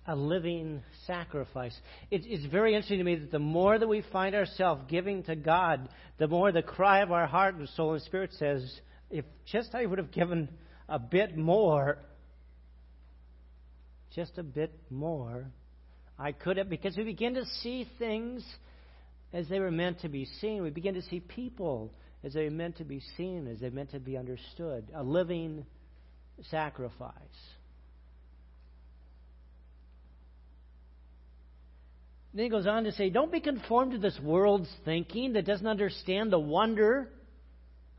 A 0.07 0.15
living 0.15 0.81
sacrifice. 1.05 1.77
It's, 2.09 2.45
very 2.45 2.73
interesting 2.73 2.99
to 2.99 3.03
me 3.03 3.15
that 3.15 3.31
the 3.31 3.39
more 3.39 3.77
that 3.77 3.87
we 3.87 4.03
find 4.13 4.35
ourselves 4.35 4.83
giving 4.87 5.23
to 5.23 5.35
God, 5.35 5.89
the 6.17 6.27
more 6.27 6.51
the 6.51 6.61
cry 6.61 7.01
of 7.01 7.11
our 7.11 7.27
heart 7.27 7.55
and 7.55 7.67
soul 7.69 7.93
and 7.93 8.01
spirit 8.01 8.31
says, 8.39 8.79
if 9.11 9.25
just 9.51 9.75
I 9.75 9.85
would 9.85 9.97
have 9.97 10.11
given 10.11 10.47
a 10.87 10.97
bit 10.97 11.37
more, 11.37 11.99
just 14.15 14.37
a 14.37 14.43
bit 14.43 14.73
more, 14.89 15.45
I 16.17 16.31
could 16.31 16.57
have, 16.57 16.69
because 16.69 16.95
we 16.95 17.03
begin 17.03 17.35
to 17.35 17.45
see 17.61 17.87
things 17.99 18.45
as 19.33 19.47
they 19.49 19.59
were 19.59 19.71
meant 19.71 20.01
to 20.01 20.09
be 20.09 20.25
seen. 20.39 20.63
We 20.63 20.69
begin 20.69 20.95
to 20.95 21.01
see 21.03 21.19
people 21.19 21.93
as 22.23 22.33
they 22.33 22.45
were 22.45 22.51
meant 22.51 22.77
to 22.77 22.85
be 22.85 23.01
seen, 23.17 23.47
as 23.47 23.59
they 23.59 23.69
were 23.69 23.75
meant 23.75 23.91
to 23.91 23.99
be 23.99 24.17
understood. 24.17 24.89
A 24.95 25.03
living 25.03 25.65
sacrifice. 26.49 27.13
Then 32.33 32.43
he 32.43 32.49
goes 32.49 32.67
on 32.67 32.83
to 32.83 32.91
say, 32.91 33.09
Don't 33.09 33.31
be 33.31 33.39
conformed 33.39 33.93
to 33.93 33.97
this 33.97 34.19
world's 34.21 34.69
thinking 34.85 35.33
that 35.33 35.45
doesn't 35.45 35.67
understand 35.67 36.31
the 36.31 36.39
wonder 36.39 37.09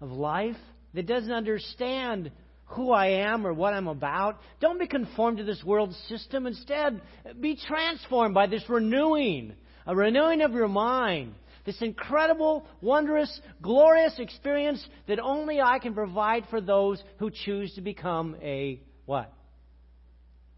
of 0.00 0.10
life, 0.10 0.56
that 0.94 1.06
doesn't 1.06 1.32
understand 1.32 2.30
who 2.66 2.92
I 2.92 3.06
am 3.06 3.46
or 3.46 3.54
what 3.54 3.72
I'm 3.72 3.88
about. 3.88 4.40
Don't 4.60 4.78
be 4.78 4.86
conformed 4.86 5.38
to 5.38 5.44
this 5.44 5.64
world's 5.64 5.96
system. 6.08 6.46
Instead, 6.46 7.00
be 7.40 7.56
transformed 7.56 8.34
by 8.34 8.46
this 8.46 8.62
renewing, 8.68 9.54
a 9.86 9.96
renewing 9.96 10.42
of 10.42 10.52
your 10.52 10.68
mind. 10.68 11.34
This 11.64 11.80
incredible, 11.82 12.66
wondrous, 12.80 13.40
glorious 13.60 14.18
experience 14.18 14.86
that 15.06 15.18
only 15.18 15.60
I 15.60 15.78
can 15.78 15.94
provide 15.94 16.44
for 16.50 16.60
those 16.60 17.02
who 17.18 17.30
choose 17.30 17.74
to 17.74 17.80
become 17.80 18.36
a 18.42 18.80
what? 19.06 19.32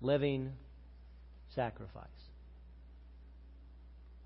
Living 0.00 0.52
sacrifice 1.54 2.06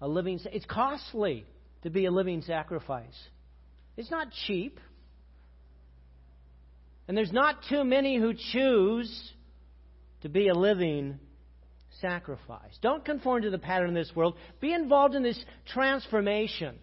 a 0.01 0.09
living 0.09 0.41
it's 0.53 0.67
costly 0.67 1.47
to 1.83 1.91
be 1.91 2.07
a 2.07 2.11
living 2.11 2.43
sacrifice. 2.43 3.17
It's 3.97 4.11
not 4.11 4.29
cheap. 4.47 4.81
And 7.07 7.17
there's 7.17 7.33
not 7.33 7.57
too 7.69 7.85
many 7.85 8.17
who 8.17 8.33
choose 8.53 9.33
to 10.23 10.29
be 10.29 10.49
a 10.49 10.55
living 10.55 11.19
sacrifice. 12.01 12.79
Don't 12.81 13.05
conform 13.05 13.43
to 13.43 13.51
the 13.51 13.59
pattern 13.59 13.91
of 13.91 13.95
this 13.95 14.15
world. 14.17 14.37
Be 14.61 14.73
involved 14.73 15.15
in 15.15 15.23
this 15.23 15.43
transformation. 15.67 16.79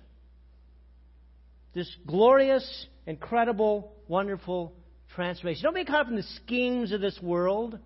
This 1.74 1.90
glorious 2.06 2.86
incredible 3.08 3.94
wonderful 4.08 4.74
transformation. 5.16 5.64
Don't 5.64 5.76
be 5.76 5.86
caught 5.86 6.02
up 6.02 6.10
in 6.10 6.16
the 6.16 6.24
schemes 6.44 6.92
of 6.92 7.02
this 7.02 7.20
world. 7.22 7.78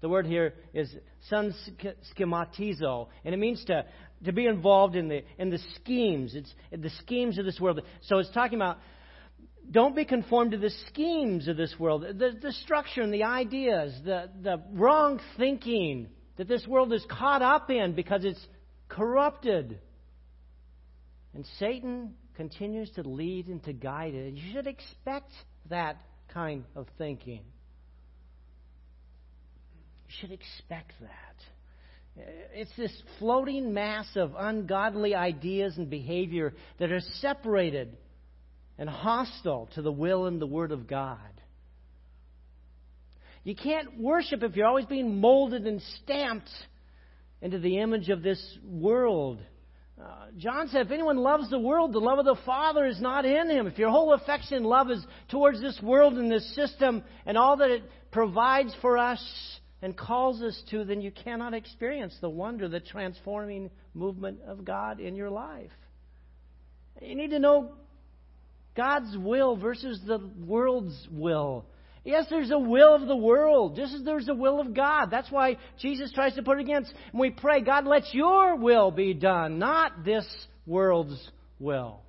The 0.00 0.08
word 0.08 0.26
here 0.26 0.54
is 0.74 0.92
sun 1.28 1.54
schematizo, 2.16 3.08
and 3.24 3.34
it 3.34 3.38
means 3.38 3.64
to 3.66 3.84
to 4.24 4.32
be 4.32 4.46
involved 4.46 4.96
in 4.96 5.08
the 5.08 5.22
in 5.38 5.50
the 5.50 5.58
schemes. 5.76 6.34
It's 6.34 6.52
the 6.70 6.90
schemes 7.00 7.38
of 7.38 7.44
this 7.44 7.60
world. 7.60 7.80
So 8.02 8.18
it's 8.18 8.30
talking 8.30 8.58
about 8.58 8.78
don't 9.70 9.94
be 9.94 10.04
conformed 10.04 10.52
to 10.52 10.58
the 10.58 10.72
schemes 10.88 11.48
of 11.48 11.56
this 11.56 11.74
world, 11.78 12.02
the, 12.02 12.36
the 12.40 12.52
structure 12.52 13.00
and 13.00 13.12
the 13.12 13.24
ideas, 13.24 13.94
the, 14.04 14.28
the 14.42 14.60
wrong 14.72 15.20
thinking 15.36 16.08
that 16.36 16.48
this 16.48 16.66
world 16.66 16.92
is 16.92 17.04
caught 17.08 17.42
up 17.42 17.70
in 17.70 17.94
because 17.94 18.24
it's 18.24 18.44
corrupted. 18.88 19.78
And 21.34 21.46
Satan 21.58 22.14
continues 22.34 22.90
to 22.92 23.02
lead 23.02 23.46
and 23.46 23.62
to 23.64 23.72
guide 23.72 24.14
it. 24.14 24.34
You 24.34 24.52
should 24.52 24.66
expect 24.66 25.30
that 25.70 26.00
kind 26.32 26.64
of 26.74 26.86
thinking. 26.98 27.42
You 30.06 30.14
should 30.20 30.32
expect 30.32 30.92
that. 31.00 31.36
It's 32.16 32.74
this 32.76 32.92
floating 33.18 33.72
mass 33.72 34.06
of 34.16 34.34
ungodly 34.36 35.14
ideas 35.14 35.76
and 35.78 35.88
behavior 35.88 36.54
that 36.78 36.92
are 36.92 37.00
separated 37.20 37.96
and 38.78 38.88
hostile 38.88 39.68
to 39.74 39.82
the 39.82 39.92
will 39.92 40.26
and 40.26 40.40
the 40.40 40.46
Word 40.46 40.72
of 40.72 40.86
God. 40.86 41.18
You 43.44 43.56
can't 43.56 43.98
worship 43.98 44.42
if 44.42 44.54
you're 44.54 44.66
always 44.66 44.86
being 44.86 45.20
molded 45.20 45.66
and 45.66 45.80
stamped 46.02 46.50
into 47.40 47.58
the 47.58 47.78
image 47.78 48.08
of 48.08 48.22
this 48.22 48.40
world. 48.64 49.40
Uh, 50.00 50.26
John 50.38 50.68
said, 50.68 50.86
if 50.86 50.92
anyone 50.92 51.16
loves 51.16 51.50
the 51.50 51.58
world, 51.58 51.92
the 51.92 51.98
love 51.98 52.18
of 52.18 52.24
the 52.24 52.40
Father 52.46 52.86
is 52.86 53.00
not 53.00 53.24
in 53.24 53.50
him. 53.50 53.66
If 53.66 53.78
your 53.78 53.90
whole 53.90 54.14
affection 54.14 54.58
and 54.58 54.66
love 54.66 54.90
is 54.90 55.04
towards 55.28 55.60
this 55.60 55.78
world 55.82 56.14
and 56.14 56.30
this 56.30 56.54
system 56.54 57.02
and 57.26 57.36
all 57.36 57.56
that 57.56 57.70
it 57.70 57.82
provides 58.10 58.74
for 58.80 58.96
us, 58.96 59.20
and 59.82 59.96
calls 59.96 60.40
us 60.40 60.60
to, 60.70 60.84
then 60.84 61.00
you 61.00 61.10
cannot 61.10 61.54
experience 61.54 62.16
the 62.20 62.30
wonder, 62.30 62.68
the 62.68 62.80
transforming 62.80 63.68
movement 63.94 64.38
of 64.46 64.64
God 64.64 65.00
in 65.00 65.16
your 65.16 65.30
life. 65.30 65.72
You 67.00 67.16
need 67.16 67.30
to 67.30 67.40
know 67.40 67.72
God's 68.76 69.16
will 69.18 69.56
versus 69.56 70.00
the 70.06 70.18
world's 70.38 71.08
will. 71.10 71.66
Yes, 72.04 72.26
there's 72.30 72.50
a 72.50 72.58
will 72.58 72.94
of 72.94 73.06
the 73.06 73.16
world, 73.16 73.76
just 73.76 73.94
as 73.94 74.02
there's 74.02 74.28
a 74.28 74.34
will 74.34 74.60
of 74.60 74.74
God. 74.74 75.06
That's 75.10 75.30
why 75.30 75.56
Jesus 75.80 76.12
tries 76.12 76.34
to 76.34 76.42
put 76.42 76.58
it 76.58 76.62
against. 76.62 76.92
We 77.12 77.30
pray, 77.30 77.60
God, 77.60 77.86
let 77.86 78.12
your 78.12 78.56
will 78.56 78.90
be 78.90 79.14
done, 79.14 79.58
not 79.58 80.04
this 80.04 80.26
world's 80.66 81.30
will. 81.58 82.00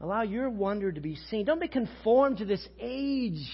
Allow 0.00 0.22
your 0.22 0.50
wonder 0.50 0.90
to 0.90 1.00
be 1.00 1.16
seen. 1.30 1.44
Don't 1.44 1.60
be 1.60 1.68
conformed 1.68 2.38
to 2.38 2.44
this 2.44 2.66
age 2.80 3.46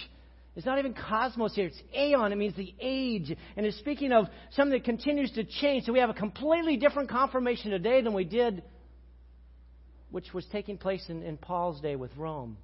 It's 0.58 0.66
not 0.66 0.80
even 0.80 0.92
cosmos 0.92 1.54
here. 1.54 1.68
It's 1.68 1.80
aeon. 1.96 2.32
It 2.32 2.36
means 2.36 2.56
the 2.56 2.74
age. 2.80 3.32
And 3.56 3.64
it's 3.64 3.78
speaking 3.78 4.10
of 4.10 4.26
something 4.50 4.76
that 4.76 4.82
continues 4.82 5.30
to 5.34 5.44
change. 5.44 5.84
So 5.84 5.92
we 5.92 6.00
have 6.00 6.10
a 6.10 6.14
completely 6.14 6.76
different 6.76 7.08
confirmation 7.08 7.70
today 7.70 8.02
than 8.02 8.12
we 8.12 8.24
did, 8.24 8.64
which 10.10 10.34
was 10.34 10.44
taking 10.50 10.76
place 10.76 11.04
in, 11.08 11.22
in 11.22 11.36
Paul's 11.36 11.80
day 11.80 11.94
with 11.94 12.10
Rome. 12.16 12.56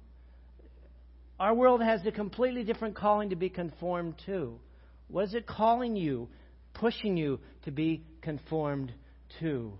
Our 1.39 1.53
world 1.53 1.81
has 1.81 2.05
a 2.05 2.11
completely 2.11 2.65
different 2.65 2.97
calling 2.97 3.29
to 3.29 3.37
be 3.37 3.47
conformed 3.47 4.15
to. 4.25 4.59
What 5.07 5.23
is 5.29 5.33
it 5.33 5.47
calling 5.47 5.95
you, 5.95 6.27
pushing 6.73 7.15
you 7.15 7.39
to 7.63 7.71
be 7.71 8.03
conformed 8.21 8.91
to? 9.39 9.71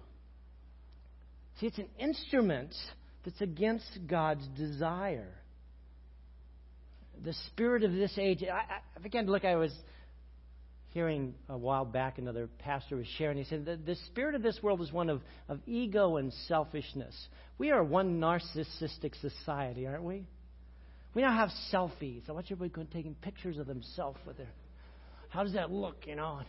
See, 1.60 1.67
it's 1.67 1.80
an 1.80 1.89
instrument 1.99 2.73
that's 3.25 3.41
against 3.41 4.08
God's 4.08 4.47
desire 4.56 5.34
the 7.23 7.34
spirit 7.47 7.84
of 7.84 7.91
this 7.91 8.17
age. 8.17 8.43
I, 8.43 8.80
I 8.95 8.99
began 9.01 9.25
to 9.25 9.32
look. 9.32 9.45
I 9.45 9.56
was 9.56 9.71
hearing 10.89 11.36
a 11.49 11.58
while 11.58 11.84
back 11.84 12.17
another 12.17 12.47
pastor 12.60 12.95
was 12.95 13.08
sharing. 13.17 13.38
He 13.38 13.43
said 13.43 13.65
the, 13.65 13.75
the 13.75 13.95
spirit 14.08 14.34
of 14.34 14.41
this 14.41 14.60
world 14.63 14.82
is 14.82 14.91
one 14.91 15.10
of, 15.10 15.21
of 15.49 15.60
ego 15.67 16.17
and 16.17 16.32
selfishness. 16.47 17.13
We 17.58 17.71
are 17.71 17.84
one 17.84 18.19
narcissistic 18.19 19.19
society, 19.19 19.88
aren't 19.88 20.04
we? 20.04 20.25
We 21.13 21.21
now 21.21 21.34
have 21.34 21.49
selfies. 21.71 22.30
I 22.30 22.32
watch 22.34 22.45
everybody 22.45 22.69
going 22.69 22.88
taking 22.88 23.15
pictures 23.15 23.58
of 23.58 23.67
themselves 23.67 24.19
with 24.25 24.38
their. 24.38 24.47
How 25.30 25.43
does 25.43 25.54
that 25.54 25.71
look? 25.71 26.08
You 26.08 26.15
know. 26.15 26.41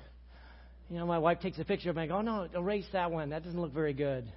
You 0.90 0.98
know, 0.98 1.06
my 1.06 1.18
wife 1.18 1.40
takes 1.40 1.58
a 1.58 1.64
picture 1.64 1.90
of 1.90 1.96
me. 1.96 2.02
I 2.02 2.06
go, 2.06 2.18
oh, 2.18 2.22
no, 2.22 2.48
erase 2.54 2.86
that 2.92 3.10
one. 3.10 3.30
That 3.30 3.42
doesn't 3.42 3.60
look 3.60 3.74
very 3.74 3.92
good. 3.92 4.30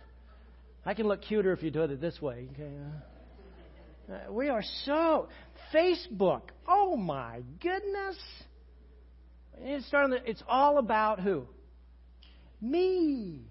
I 0.83 0.95
can 0.95 1.07
look 1.07 1.21
cuter 1.21 1.51
if 1.51 1.61
you 1.61 1.69
do 1.69 1.83
it 1.83 2.01
this 2.01 2.19
way. 2.19 2.47
Okay. 2.53 2.63
Uh, 2.63 2.99
Uh, 4.09 4.31
we 4.31 4.49
are 4.49 4.63
so 4.85 5.27
Facebook. 5.73 6.41
Oh 6.67 6.95
my 6.95 7.41
goodness. 7.61 8.17
It's, 9.61 9.85
starting 9.87 10.17
to, 10.17 10.29
it's 10.29 10.41
all 10.47 10.77
about 10.77 11.19
who? 11.19 11.45
Me. 12.61 13.41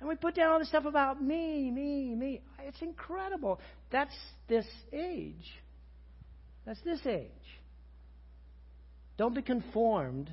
And 0.00 0.08
we 0.08 0.16
put 0.16 0.34
down 0.34 0.52
all 0.52 0.58
this 0.58 0.68
stuff 0.68 0.84
about 0.84 1.22
me, 1.22 1.70
me, 1.70 2.14
me. 2.14 2.40
It's 2.64 2.82
incredible. 2.82 3.60
That's 3.90 4.14
this 4.48 4.66
age. 4.92 5.54
That's 6.66 6.80
this 6.82 7.00
age. 7.06 7.30
Don't 9.16 9.34
be 9.34 9.42
conformed 9.42 10.30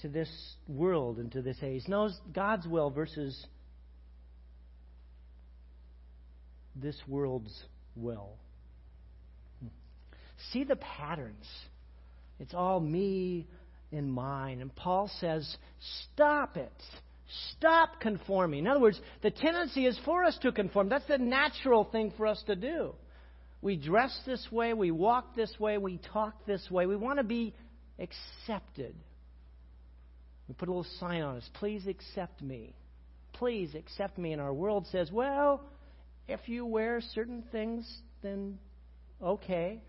to 0.00 0.08
this 0.08 0.28
world 0.68 1.18
and 1.18 1.32
to 1.32 1.40
this 1.40 1.56
age. 1.62 1.84
No, 1.88 2.10
God's 2.34 2.66
will 2.66 2.90
versus 2.90 3.46
this 6.74 6.96
world's 7.08 7.64
will. 7.96 8.30
See 10.52 10.64
the 10.64 10.76
patterns. 10.76 11.46
It's 12.38 12.54
all 12.54 12.80
me 12.80 13.46
and 13.92 14.12
mine. 14.12 14.60
And 14.60 14.74
Paul 14.74 15.10
says, 15.20 15.56
stop 16.12 16.56
it. 16.56 16.72
Stop 17.52 18.00
conforming. 18.00 18.60
In 18.60 18.66
other 18.68 18.80
words, 18.80 19.00
the 19.22 19.30
tendency 19.30 19.86
is 19.86 19.98
for 20.04 20.24
us 20.24 20.38
to 20.42 20.52
conform. 20.52 20.88
That's 20.88 21.06
the 21.06 21.18
natural 21.18 21.84
thing 21.84 22.12
for 22.16 22.26
us 22.26 22.42
to 22.46 22.54
do. 22.54 22.94
We 23.62 23.76
dress 23.76 24.16
this 24.26 24.46
way, 24.52 24.74
we 24.74 24.90
walk 24.90 25.34
this 25.34 25.52
way, 25.58 25.78
we 25.78 25.98
talk 26.12 26.46
this 26.46 26.70
way. 26.70 26.86
We 26.86 26.94
want 26.94 27.18
to 27.18 27.24
be 27.24 27.54
accepted. 27.98 28.94
We 30.46 30.54
put 30.54 30.68
a 30.68 30.72
little 30.72 30.86
sign 31.00 31.22
on 31.22 31.36
us 31.36 31.50
please 31.54 31.86
accept 31.86 32.42
me. 32.42 32.74
Please 33.32 33.74
accept 33.74 34.18
me. 34.18 34.32
And 34.32 34.40
our 34.40 34.52
world 34.52 34.86
says, 34.92 35.10
well, 35.10 35.62
if 36.28 36.48
you 36.48 36.66
wear 36.66 37.00
certain 37.14 37.44
things, 37.52 37.86
then 38.22 38.58
okay. 39.22 39.80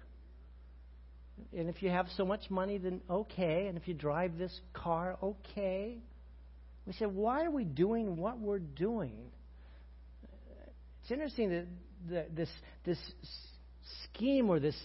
And 1.55 1.69
if 1.69 1.81
you 1.81 1.89
have 1.89 2.07
so 2.15 2.25
much 2.25 2.49
money, 2.49 2.77
then 2.77 3.01
okay. 3.09 3.67
And 3.67 3.77
if 3.77 3.87
you 3.87 3.93
drive 3.93 4.37
this 4.37 4.59
car, 4.73 5.17
okay. 5.21 5.99
We 6.85 6.93
say, 6.93 7.05
why 7.05 7.43
are 7.43 7.51
we 7.51 7.65
doing 7.65 8.17
what 8.17 8.39
we're 8.39 8.59
doing? 8.59 9.31
It's 11.01 11.11
interesting 11.11 11.49
that, 11.49 11.67
that 12.09 12.35
this, 12.35 12.49
this 12.85 12.99
scheme 14.03 14.49
or 14.49 14.59
this 14.59 14.75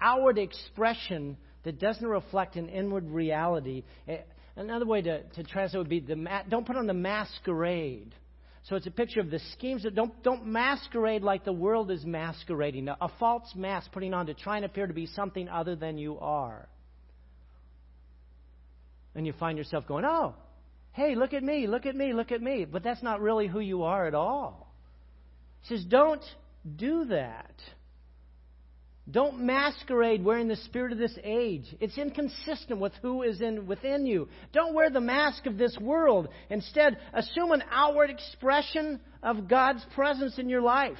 outward 0.00 0.38
expression 0.38 1.36
that 1.64 1.78
doesn't 1.78 2.06
reflect 2.06 2.56
an 2.56 2.68
inward 2.68 3.08
reality. 3.10 3.84
Eh, 4.08 4.18
another 4.56 4.86
way 4.86 5.02
to, 5.02 5.22
to 5.22 5.44
translate 5.44 5.78
would 5.78 5.88
be 5.88 6.00
the 6.00 6.16
ma- 6.16 6.42
don't 6.48 6.66
put 6.66 6.76
on 6.76 6.86
the 6.86 6.94
masquerade. 6.94 8.14
So 8.64 8.76
it's 8.76 8.86
a 8.86 8.92
picture 8.92 9.20
of 9.20 9.30
the 9.30 9.40
schemes 9.52 9.82
that 9.82 9.94
don't, 9.94 10.22
don't 10.22 10.46
masquerade 10.46 11.22
like 11.22 11.44
the 11.44 11.52
world 11.52 11.90
is 11.90 12.04
masquerading, 12.04 12.88
a, 12.88 12.96
a 13.00 13.08
false 13.18 13.52
mask 13.56 13.90
putting 13.90 14.14
on 14.14 14.26
to 14.26 14.34
try 14.34 14.56
and 14.56 14.64
appear 14.64 14.86
to 14.86 14.94
be 14.94 15.06
something 15.06 15.48
other 15.48 15.74
than 15.74 15.98
you 15.98 16.18
are. 16.20 16.68
And 19.14 19.26
you 19.26 19.32
find 19.32 19.58
yourself 19.58 19.86
going, 19.86 20.04
oh, 20.04 20.34
hey, 20.92 21.16
look 21.16 21.34
at 21.34 21.42
me, 21.42 21.66
look 21.66 21.86
at 21.86 21.96
me, 21.96 22.12
look 22.12 22.30
at 22.30 22.40
me. 22.40 22.64
But 22.64 22.82
that's 22.84 23.02
not 23.02 23.20
really 23.20 23.48
who 23.48 23.60
you 23.60 23.82
are 23.82 24.06
at 24.06 24.14
all. 24.14 24.72
He 25.62 25.76
says, 25.76 25.84
don't 25.84 26.24
do 26.76 27.06
that. 27.06 27.54
Don't 29.10 29.40
masquerade 29.40 30.24
wearing 30.24 30.46
the 30.46 30.56
spirit 30.56 30.92
of 30.92 30.98
this 30.98 31.18
age. 31.24 31.64
It's 31.80 31.98
inconsistent 31.98 32.78
with 32.78 32.92
who 33.02 33.22
is 33.22 33.40
in 33.40 33.66
within 33.66 34.06
you. 34.06 34.28
Don't 34.52 34.74
wear 34.74 34.90
the 34.90 35.00
mask 35.00 35.46
of 35.46 35.58
this 35.58 35.76
world. 35.80 36.28
Instead, 36.50 36.98
assume 37.12 37.50
an 37.50 37.64
outward 37.70 38.10
expression 38.10 39.00
of 39.22 39.48
God's 39.48 39.84
presence 39.96 40.38
in 40.38 40.48
your 40.48 40.62
life. 40.62 40.98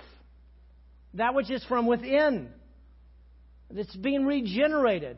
That 1.15 1.35
which 1.35 1.51
is 1.51 1.65
from 1.67 1.87
within. 1.87 2.49
That's 3.71 3.95
being 3.95 4.27
regenerated. 4.27 5.17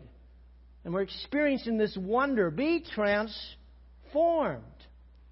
And 0.84 0.92
we're 0.92 1.02
experiencing 1.02 1.78
this 1.78 1.96
wonder. 1.96 2.50
Be 2.50 2.84
transformed, 2.94 4.62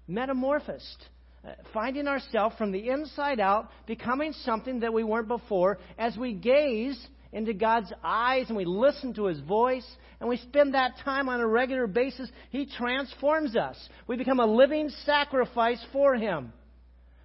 metamorphosed. 0.07 1.05
Uh, 1.45 1.51
finding 1.73 2.07
ourselves 2.07 2.55
from 2.57 2.71
the 2.71 2.89
inside 2.89 3.39
out, 3.39 3.69
becoming 3.85 4.31
something 4.43 4.79
that 4.79 4.93
we 4.93 5.03
weren't 5.03 5.27
before 5.27 5.77
as 5.97 6.15
we 6.17 6.33
gaze 6.33 6.97
into 7.33 7.53
God's 7.53 7.91
eyes 8.03 8.45
and 8.47 8.55
we 8.57 8.65
listen 8.65 9.13
to 9.15 9.25
His 9.25 9.39
voice 9.41 9.85
and 10.19 10.29
we 10.29 10.37
spend 10.37 10.73
that 10.73 10.97
time 11.03 11.27
on 11.27 11.41
a 11.41 11.47
regular 11.47 11.87
basis, 11.87 12.29
He 12.49 12.65
transforms 12.65 13.55
us. 13.55 13.77
We 14.07 14.15
become 14.15 14.39
a 14.39 14.45
living 14.45 14.89
sacrifice 15.05 15.83
for 15.91 16.15
Him. 16.15 16.53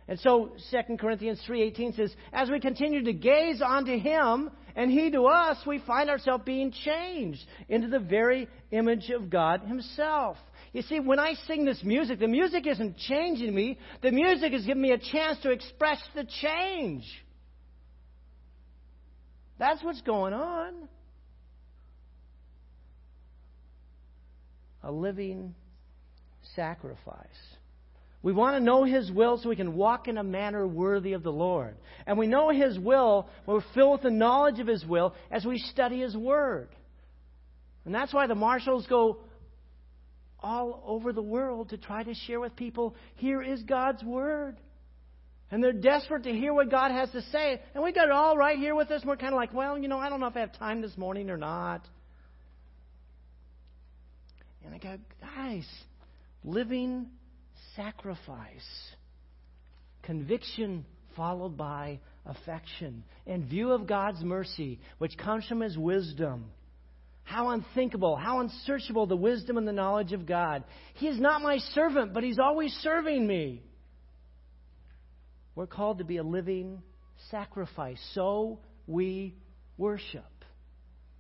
And 0.09 0.19
so 0.21 0.53
2 0.71 0.97
Corinthians 0.97 1.41
3:18 1.47 1.95
says, 1.95 2.15
as 2.33 2.51
we 2.51 2.61
continue 2.61 3.05
to 3.05 3.13
gaze 3.13 3.61
onto 3.61 3.99
him 3.99 4.51
and 4.75 4.91
he 4.91 5.11
to 5.11 5.27
us, 5.27 5.59
we 5.67 5.81
find 5.81 6.09
ourselves 6.09 6.45
being 6.47 6.73
changed 6.73 7.45
into 7.69 7.89
the 7.89 7.99
very 7.99 8.49
image 8.71 9.11
of 9.11 9.29
God 9.29 9.61
himself. 9.63 10.39
You 10.73 10.81
see, 10.83 10.99
when 10.99 11.19
I 11.19 11.35
sing 11.47 11.67
this 11.67 11.83
music, 11.85 12.21
the 12.21 12.29
music 12.29 12.67
isn't 12.67 12.97
changing 12.97 13.55
me. 13.55 13.79
The 14.03 14.11
music 14.11 14.55
is 14.55 14.65
giving 14.65 14.83
me 14.83 14.93
a 14.93 14.99
chance 14.99 15.39
to 15.41 15.51
express 15.51 16.01
the 16.15 16.25
change. 16.25 17.05
That's 19.59 19.83
what's 19.83 20.01
going 20.03 20.33
on. 20.33 20.89
A 24.83 24.93
living 24.93 25.55
sacrifice. 26.55 27.27
We 28.23 28.33
want 28.33 28.57
to 28.57 28.61
know 28.61 28.85
His 28.85 29.11
will 29.11 29.39
so 29.39 29.49
we 29.49 29.57
can 29.57 29.75
walk 29.75 30.09
in 30.09 30.19
a 30.19 30.25
manner 30.25 30.67
worthy 30.67 31.13
of 31.13 31.23
the 31.23 31.33
Lord. 31.33 31.77
And 32.07 32.19
we 32.19 32.27
know 32.27 32.51
His 32.51 32.79
will, 32.79 33.29
we're 33.47 33.63
filled 33.75 33.93
with 33.93 34.03
the 34.03 34.11
knowledge 34.11 34.59
of 34.59 34.67
His 34.67 34.85
will 34.85 35.15
as 35.31 35.45
we 35.45 35.59
study 35.59 36.01
His 36.01 36.17
Word. 36.17 36.69
And 37.85 37.95
that's 37.95 38.13
why 38.13 38.27
the 38.27 38.35
marshals 38.35 38.87
go 38.87 39.19
all 40.41 40.83
over 40.87 41.13
the 41.13 41.23
world 41.23 41.71
to 41.71 41.77
try 41.77 42.03
to 42.03 42.15
share 42.15 42.41
with 42.41 42.55
people 42.57 42.95
here 43.17 43.43
is 43.43 43.63
God's 43.63 44.03
Word. 44.03 44.57
And 45.51 45.65
they're 45.65 45.73
desperate 45.73 46.25
to 46.25 46.33
hear 46.33 46.53
what 46.53 46.71
God 46.71 46.91
has 46.91 47.11
to 47.11 47.23
say. 47.23 47.61
And 47.75 47.83
we 47.83 47.93
got 47.93 48.07
it 48.07 48.13
all 48.13 48.37
right 48.37 48.59
here 48.59 48.75
with 48.75 48.91
us. 48.91 49.01
And 49.01 49.09
we're 49.09 49.17
kind 49.17 49.33
of 49.33 49.39
like, 49.39 49.55
well, 49.55 49.79
you 49.79 49.89
know, 49.89 49.99
I 49.99 50.11
don't 50.11 50.21
know 50.21 50.27
if 50.27 50.37
I 50.37 50.41
have 50.41 50.59
time 50.59 50.83
this 50.83 50.97
morning 50.99 51.31
or 51.31 51.39
not. 51.39 51.87
And 54.65 54.75
I 54.75 54.79
go, 54.79 54.99
guys, 55.21 55.67
living 56.45 57.07
sacrifice. 57.77 58.69
Conviction 60.03 60.85
followed 61.17 61.57
by 61.57 62.01
affection. 62.27 63.03
In 63.27 63.47
view 63.47 63.73
of 63.73 63.87
God's 63.87 64.23
mercy, 64.23 64.79
which 64.99 65.17
comes 65.17 65.47
from 65.47 65.61
His 65.61 65.79
wisdom. 65.79 66.47
How 67.25 67.51
unthinkable, 67.51 68.17
how 68.17 68.41
unsearchable 68.41 69.07
the 69.07 69.17
wisdom 69.17 69.57
and 69.57 69.69
the 69.69 69.73
knowledge 69.73 70.13
of 70.13 70.27
God. 70.27 70.65
He 70.95 71.09
is 71.09 71.19
not 71.19 71.43
my 71.43 71.59
servant, 71.75 72.13
but 72.13 72.23
He's 72.23 72.39
always 72.39 72.73
serving 72.83 73.27
me. 73.27 73.63
We're 75.59 75.67
called 75.67 75.99
to 75.99 76.05
be 76.05 76.19
a 76.19 76.23
living 76.23 76.81
sacrifice. 77.33 77.99
So 78.15 78.61
we 78.87 79.35
worship. 79.77 80.23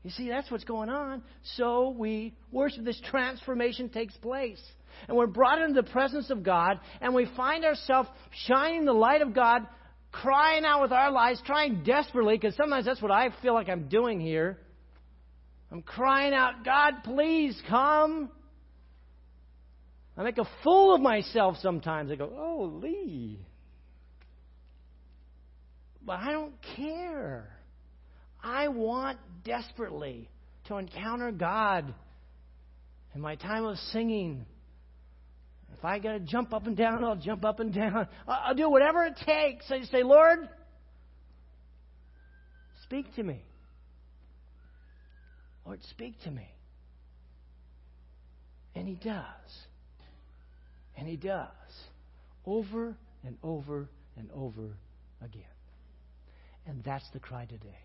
You 0.04 0.10
see, 0.10 0.28
that's 0.28 0.48
what's 0.48 0.62
going 0.62 0.90
on. 0.90 1.24
So 1.56 1.90
we 1.90 2.36
worship. 2.52 2.84
This 2.84 3.00
transformation 3.10 3.88
takes 3.88 4.16
place. 4.18 4.60
And 5.08 5.16
we're 5.16 5.26
brought 5.26 5.60
into 5.60 5.82
the 5.82 5.90
presence 5.90 6.30
of 6.30 6.44
God, 6.44 6.78
and 7.00 7.16
we 7.16 7.26
find 7.36 7.64
ourselves 7.64 8.08
shining 8.46 8.84
the 8.84 8.92
light 8.92 9.22
of 9.22 9.34
God, 9.34 9.66
crying 10.12 10.64
out 10.64 10.82
with 10.82 10.92
our 10.92 11.10
lives, 11.10 11.42
trying 11.44 11.82
desperately, 11.82 12.36
because 12.36 12.54
sometimes 12.54 12.84
that's 12.84 13.02
what 13.02 13.10
I 13.10 13.30
feel 13.42 13.54
like 13.54 13.68
I'm 13.68 13.88
doing 13.88 14.20
here. 14.20 14.56
I'm 15.72 15.82
crying 15.82 16.32
out, 16.32 16.64
God, 16.64 16.94
please 17.02 17.60
come. 17.68 18.30
I 20.16 20.22
make 20.22 20.38
a 20.38 20.48
fool 20.62 20.94
of 20.94 21.00
myself 21.00 21.56
sometimes. 21.60 22.12
I 22.12 22.14
go, 22.14 22.32
oh, 22.32 22.80
Leigh. 22.80 23.40
But 26.08 26.20
I 26.20 26.32
don't 26.32 26.54
care. 26.74 27.50
I 28.42 28.68
want 28.68 29.18
desperately 29.44 30.30
to 30.68 30.78
encounter 30.78 31.30
God 31.30 31.92
in 33.14 33.20
my 33.20 33.34
time 33.34 33.66
of 33.66 33.76
singing. 33.92 34.46
If 35.76 35.84
I 35.84 35.98
got 35.98 36.12
to 36.12 36.20
jump 36.20 36.54
up 36.54 36.66
and 36.66 36.74
down, 36.74 37.04
I'll 37.04 37.14
jump 37.14 37.44
up 37.44 37.60
and 37.60 37.74
down. 37.74 38.08
I'll 38.26 38.54
do 38.54 38.70
whatever 38.70 39.04
it 39.04 39.18
takes. 39.26 39.70
I 39.70 39.80
just 39.80 39.90
say, 39.90 40.02
Lord, 40.02 40.48
speak 42.84 43.14
to 43.16 43.22
me. 43.22 43.42
Lord, 45.66 45.80
speak 45.90 46.18
to 46.22 46.30
me. 46.30 46.48
And 48.74 48.88
He 48.88 48.94
does. 48.94 49.24
And 50.96 51.06
He 51.06 51.16
does. 51.16 51.50
Over 52.46 52.96
and 53.26 53.36
over 53.42 53.90
and 54.16 54.30
over 54.32 54.78
again. 55.22 55.44
And 56.68 56.84
that's 56.84 57.08
the 57.14 57.18
cry 57.18 57.46
today. 57.46 57.78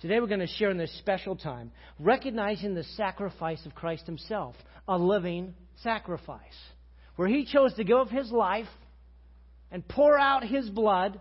Today 0.00 0.20
we're 0.20 0.26
going 0.26 0.40
to 0.40 0.46
share 0.46 0.70
in 0.70 0.76
this 0.76 0.96
special 0.98 1.34
time, 1.34 1.72
recognizing 1.98 2.74
the 2.74 2.84
sacrifice 2.84 3.64
of 3.64 3.74
Christ 3.74 4.06
Himself, 4.06 4.54
a 4.86 4.98
living 4.98 5.54
sacrifice, 5.82 6.40
where 7.16 7.28
He 7.28 7.46
chose 7.46 7.72
to 7.74 7.84
give 7.84 7.96
up 7.96 8.10
His 8.10 8.30
life 8.30 8.68
and 9.70 9.86
pour 9.88 10.18
out 10.18 10.44
His 10.44 10.68
blood 10.68 11.18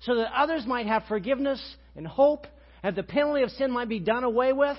so 0.00 0.16
that 0.16 0.32
others 0.34 0.64
might 0.66 0.86
have 0.86 1.02
forgiveness 1.08 1.62
and 1.94 2.06
hope, 2.06 2.46
and 2.82 2.96
the 2.96 3.02
penalty 3.02 3.42
of 3.42 3.50
sin 3.50 3.70
might 3.70 3.88
be 3.88 4.00
done 4.00 4.24
away 4.24 4.54
with, 4.54 4.78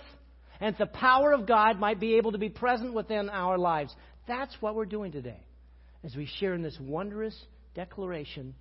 and 0.60 0.76
the 0.78 0.88
power 0.88 1.32
of 1.32 1.46
God 1.46 1.80
might 1.80 2.00
be 2.00 2.16
able 2.16 2.32
to 2.32 2.40
be 2.40 2.50
present 2.50 2.94
within 2.94 3.30
our 3.30 3.60
lives. 3.60 3.94
That's 4.28 4.56
what 4.62 4.74
we're 4.74 4.86
doing 4.86 5.12
today 5.12 5.44
as 6.04 6.16
we 6.16 6.28
share 6.40 6.56
in 6.56 6.64
this 6.64 6.78
wondrous 6.80 7.40
declaration 7.76 8.56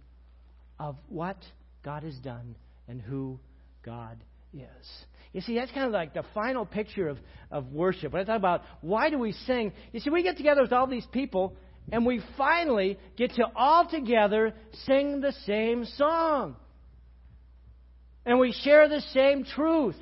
of 0.78 0.96
what 1.08 1.38
God 1.82 2.02
has 2.02 2.16
done 2.16 2.56
and 2.90 3.00
who 3.00 3.38
God 3.84 4.18
is. 4.52 4.60
You 5.32 5.40
see, 5.40 5.54
that's 5.54 5.70
kind 5.70 5.86
of 5.86 5.92
like 5.92 6.12
the 6.12 6.24
final 6.34 6.66
picture 6.66 7.08
of, 7.08 7.18
of 7.50 7.72
worship. 7.72 8.12
When 8.12 8.20
I 8.20 8.24
talk 8.24 8.36
about 8.36 8.62
why 8.80 9.10
do 9.10 9.18
we 9.18 9.30
sing, 9.32 9.72
you 9.92 10.00
see, 10.00 10.10
we 10.10 10.24
get 10.24 10.36
together 10.36 10.60
with 10.60 10.72
all 10.72 10.88
these 10.88 11.06
people 11.12 11.56
and 11.92 12.04
we 12.04 12.20
finally 12.36 12.98
get 13.16 13.32
to 13.34 13.44
all 13.54 13.88
together 13.88 14.52
sing 14.86 15.20
the 15.20 15.32
same 15.46 15.84
song. 15.96 16.56
And 18.26 18.40
we 18.40 18.52
share 18.64 18.88
the 18.88 19.00
same 19.14 19.44
truth. 19.44 19.96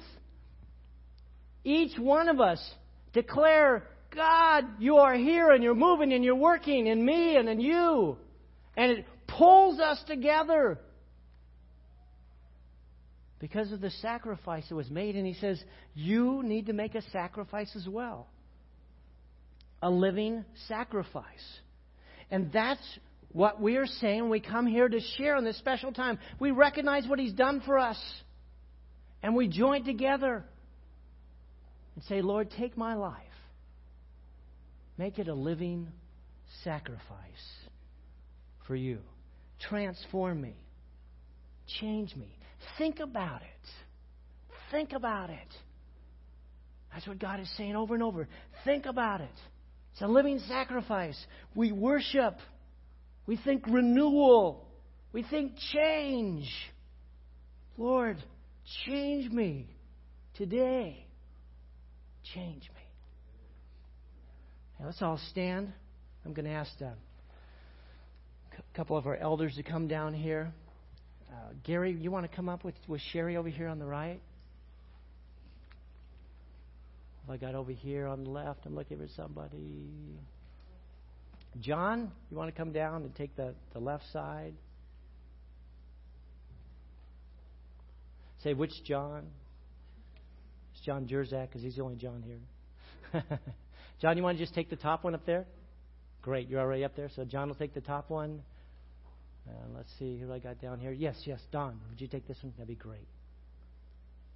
Each 1.64 1.96
one 1.98 2.30
of 2.30 2.40
us 2.40 2.58
declare, 3.12 3.86
God, 4.14 4.64
you 4.78 4.96
are 4.96 5.14
here 5.14 5.50
and 5.50 5.62
you're 5.62 5.74
moving 5.74 6.14
and 6.14 6.24
you're 6.24 6.34
working 6.34 6.86
in 6.86 7.04
me 7.04 7.36
and 7.36 7.50
in 7.50 7.60
you. 7.60 8.16
And 8.78 8.92
it 8.92 9.06
pulls 9.26 9.78
us 9.78 10.02
together 10.06 10.78
because 13.38 13.72
of 13.72 13.80
the 13.80 13.90
sacrifice 13.90 14.68
that 14.68 14.74
was 14.74 14.90
made. 14.90 15.16
And 15.16 15.26
he 15.26 15.34
says, 15.34 15.62
You 15.94 16.42
need 16.42 16.66
to 16.66 16.72
make 16.72 16.94
a 16.94 17.02
sacrifice 17.10 17.74
as 17.76 17.88
well. 17.88 18.28
A 19.82 19.90
living 19.90 20.44
sacrifice. 20.66 21.24
And 22.30 22.52
that's 22.52 22.82
what 23.32 23.60
we 23.60 23.76
are 23.76 23.86
saying 23.86 24.22
when 24.22 24.30
we 24.30 24.40
come 24.40 24.66
here 24.66 24.88
to 24.88 25.00
share 25.16 25.36
in 25.36 25.44
this 25.44 25.58
special 25.58 25.92
time. 25.92 26.18
We 26.40 26.50
recognize 26.50 27.06
what 27.06 27.18
he's 27.18 27.32
done 27.32 27.62
for 27.64 27.78
us. 27.78 27.98
And 29.22 29.34
we 29.34 29.48
join 29.48 29.84
together 29.84 30.44
and 31.94 32.04
say, 32.04 32.22
Lord, 32.22 32.50
take 32.56 32.76
my 32.76 32.94
life. 32.94 33.14
Make 34.96 35.18
it 35.18 35.28
a 35.28 35.34
living 35.34 35.88
sacrifice 36.64 36.98
for 38.66 38.74
you. 38.74 38.98
Transform 39.68 40.40
me. 40.40 40.56
Change 41.80 42.14
me. 42.16 42.37
Think 42.76 43.00
about 43.00 43.42
it. 43.42 43.70
Think 44.70 44.92
about 44.92 45.30
it. 45.30 45.54
That's 46.92 47.06
what 47.06 47.18
God 47.18 47.40
is 47.40 47.50
saying 47.56 47.76
over 47.76 47.94
and 47.94 48.02
over. 48.02 48.28
Think 48.64 48.86
about 48.86 49.20
it. 49.20 49.28
It's 49.92 50.02
a 50.02 50.06
living 50.06 50.38
sacrifice. 50.48 51.18
We 51.54 51.72
worship. 51.72 52.36
We 53.26 53.36
think 53.36 53.66
renewal. 53.66 54.66
We 55.12 55.22
think 55.22 55.52
change. 55.72 56.48
Lord, 57.76 58.16
change 58.86 59.30
me 59.30 59.68
today. 60.36 61.06
Change 62.34 62.62
me. 62.62 62.82
Now, 64.78 64.86
let's 64.86 65.02
all 65.02 65.20
stand. 65.30 65.72
I'm 66.24 66.34
going 66.34 66.46
to 66.46 66.52
ask 66.52 66.70
a 66.80 66.94
couple 68.76 68.96
of 68.96 69.06
our 69.06 69.16
elders 69.16 69.54
to 69.56 69.62
come 69.62 69.88
down 69.88 70.14
here. 70.14 70.52
Uh, 71.38 71.52
Gary, 71.62 71.92
you 71.92 72.10
want 72.10 72.28
to 72.28 72.34
come 72.34 72.48
up 72.48 72.64
with, 72.64 72.74
with 72.88 73.00
Sherry 73.12 73.36
over 73.36 73.48
here 73.48 73.68
on 73.68 73.78
the 73.78 73.86
right? 73.86 74.20
I 77.30 77.36
got 77.36 77.54
over 77.54 77.70
here 77.70 78.06
on 78.06 78.24
the 78.24 78.30
left. 78.30 78.60
I'm 78.64 78.74
looking 78.74 78.96
for 78.96 79.06
somebody. 79.14 79.86
John, 81.60 82.10
you 82.30 82.36
want 82.36 82.52
to 82.52 82.56
come 82.56 82.72
down 82.72 83.02
and 83.02 83.14
take 83.14 83.36
the, 83.36 83.54
the 83.72 83.78
left 83.78 84.04
side? 84.12 84.54
Say 88.42 88.54
which 88.54 88.72
John? 88.84 89.26
It's 90.72 90.84
John 90.86 91.06
Jerzak 91.06 91.48
because 91.48 91.62
he's 91.62 91.76
the 91.76 91.82
only 91.82 91.96
John 91.96 92.24
here. 92.24 93.22
John, 94.00 94.16
you 94.16 94.22
want 94.22 94.38
to 94.38 94.42
just 94.42 94.54
take 94.54 94.70
the 94.70 94.76
top 94.76 95.04
one 95.04 95.14
up 95.14 95.26
there? 95.26 95.44
Great, 96.22 96.48
you're 96.48 96.60
already 96.60 96.84
up 96.84 96.96
there. 96.96 97.10
So 97.14 97.24
John 97.24 97.48
will 97.48 97.56
take 97.56 97.74
the 97.74 97.80
top 97.80 98.10
one. 98.10 98.42
Uh, 99.48 99.52
let's 99.76 99.90
see 99.98 100.18
who 100.18 100.32
I 100.32 100.38
got 100.38 100.60
down 100.60 100.78
here. 100.78 100.92
Yes, 100.92 101.16
yes, 101.24 101.40
Don. 101.50 101.80
Would 101.90 102.00
you 102.00 102.08
take 102.08 102.28
this 102.28 102.36
one? 102.42 102.52
That'd 102.56 102.68
be 102.68 102.74
great. 102.74 103.08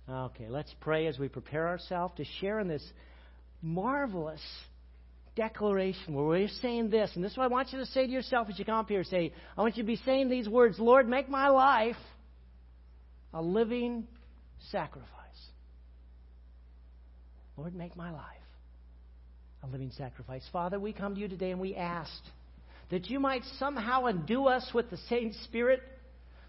Okay, 0.08 0.48
let's 0.48 0.74
pray 0.80 1.06
as 1.06 1.18
we 1.18 1.28
prepare 1.28 1.68
ourselves 1.68 2.14
to 2.16 2.24
share 2.40 2.58
in 2.60 2.68
this 2.68 2.84
marvelous 3.60 4.40
declaration 5.36 6.14
where 6.14 6.24
we're 6.24 6.48
saying 6.60 6.90
this. 6.90 7.10
And 7.14 7.24
this 7.24 7.32
is 7.32 7.38
what 7.38 7.44
I 7.44 7.48
want 7.48 7.72
you 7.72 7.78
to 7.78 7.86
say 7.86 8.06
to 8.06 8.12
yourself 8.12 8.48
as 8.50 8.58
you 8.58 8.64
come 8.64 8.76
up 8.76 8.88
here. 8.88 9.04
Say, 9.04 9.32
I 9.56 9.60
want 9.60 9.76
you 9.76 9.82
to 9.82 9.86
be 9.86 9.96
saying 10.04 10.28
these 10.28 10.48
words 10.48 10.78
Lord, 10.78 11.08
make 11.08 11.28
my 11.28 11.48
life 11.48 11.96
a 13.32 13.40
living 13.40 14.06
sacrifice. 14.70 15.08
Lord, 17.56 17.74
make 17.74 17.96
my 17.96 18.10
life 18.10 18.24
a 19.62 19.66
living 19.68 19.92
sacrifice. 19.96 20.42
Father, 20.52 20.80
we 20.80 20.92
come 20.92 21.14
to 21.14 21.20
you 21.20 21.28
today 21.28 21.50
and 21.52 21.60
we 21.60 21.76
asked 21.76 22.28
that 22.93 23.09
you 23.09 23.18
might 23.18 23.43
somehow 23.59 24.05
endue 24.05 24.47
us 24.47 24.70
with 24.74 24.90
the 24.90 24.99
same 25.09 25.32
Spirit, 25.45 25.80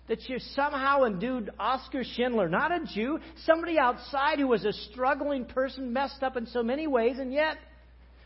that 0.10 0.28
you 0.28 0.38
somehow 0.39 1.06
endued 1.06 1.50
Oscar 1.58 2.04
Schindler, 2.04 2.50
not 2.50 2.70
a 2.70 2.82
Jew, 2.94 3.18
somebody 3.46 3.80
outside 3.80 4.39
who 4.39 4.50
was 4.50 4.66
a 4.66 4.74
struggling 4.74 5.46
person, 5.46 5.94
messed 5.94 6.22
up 6.22 6.36
in 6.36 6.46
so 6.48 6.62
many 6.62 6.86
ways, 6.86 7.18
and 7.18 7.32
yet 7.32 7.56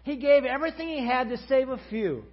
he 0.02 0.16
gave 0.16 0.46
everything 0.46 0.88
he 0.88 1.06
had 1.06 1.30
to 1.30 1.38
save 1.48 1.70
a 1.70 1.80
few. 1.92 2.24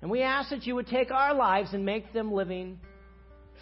And 0.00 0.10
we 0.10 0.22
ask 0.22 0.48
that 0.48 0.66
you 0.66 0.74
would 0.76 0.86
take 0.86 1.10
our 1.10 1.34
lives 1.34 1.74
and 1.74 1.84
make 1.84 2.14
them 2.14 2.32
living 2.32 2.80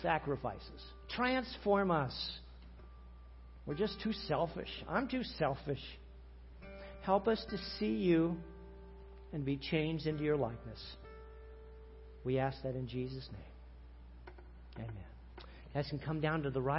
sacrifices. 0.00 0.80
Transform 1.16 1.90
us. 1.90 2.14
We're 3.66 3.74
just 3.74 4.00
too 4.00 4.12
selfish. 4.28 4.70
I'm 4.88 5.08
too 5.08 5.24
selfish. 5.40 5.82
Help 7.02 7.26
us 7.26 7.44
to 7.50 7.58
see 7.80 7.94
you 7.96 8.36
and 9.34 9.44
be 9.44 9.56
changed 9.56 10.06
into 10.06 10.22
your 10.22 10.36
likeness. 10.36 10.80
We 12.24 12.38
ask 12.38 12.62
that 12.62 12.76
in 12.76 12.86
Jesus' 12.88 13.28
name. 13.32 14.86
Amen. 14.86 15.04
You 15.38 15.74
guys 15.74 15.86
can 15.90 15.98
come 15.98 16.20
down 16.20 16.44
to 16.44 16.50
the 16.50 16.62
right. 16.62 16.72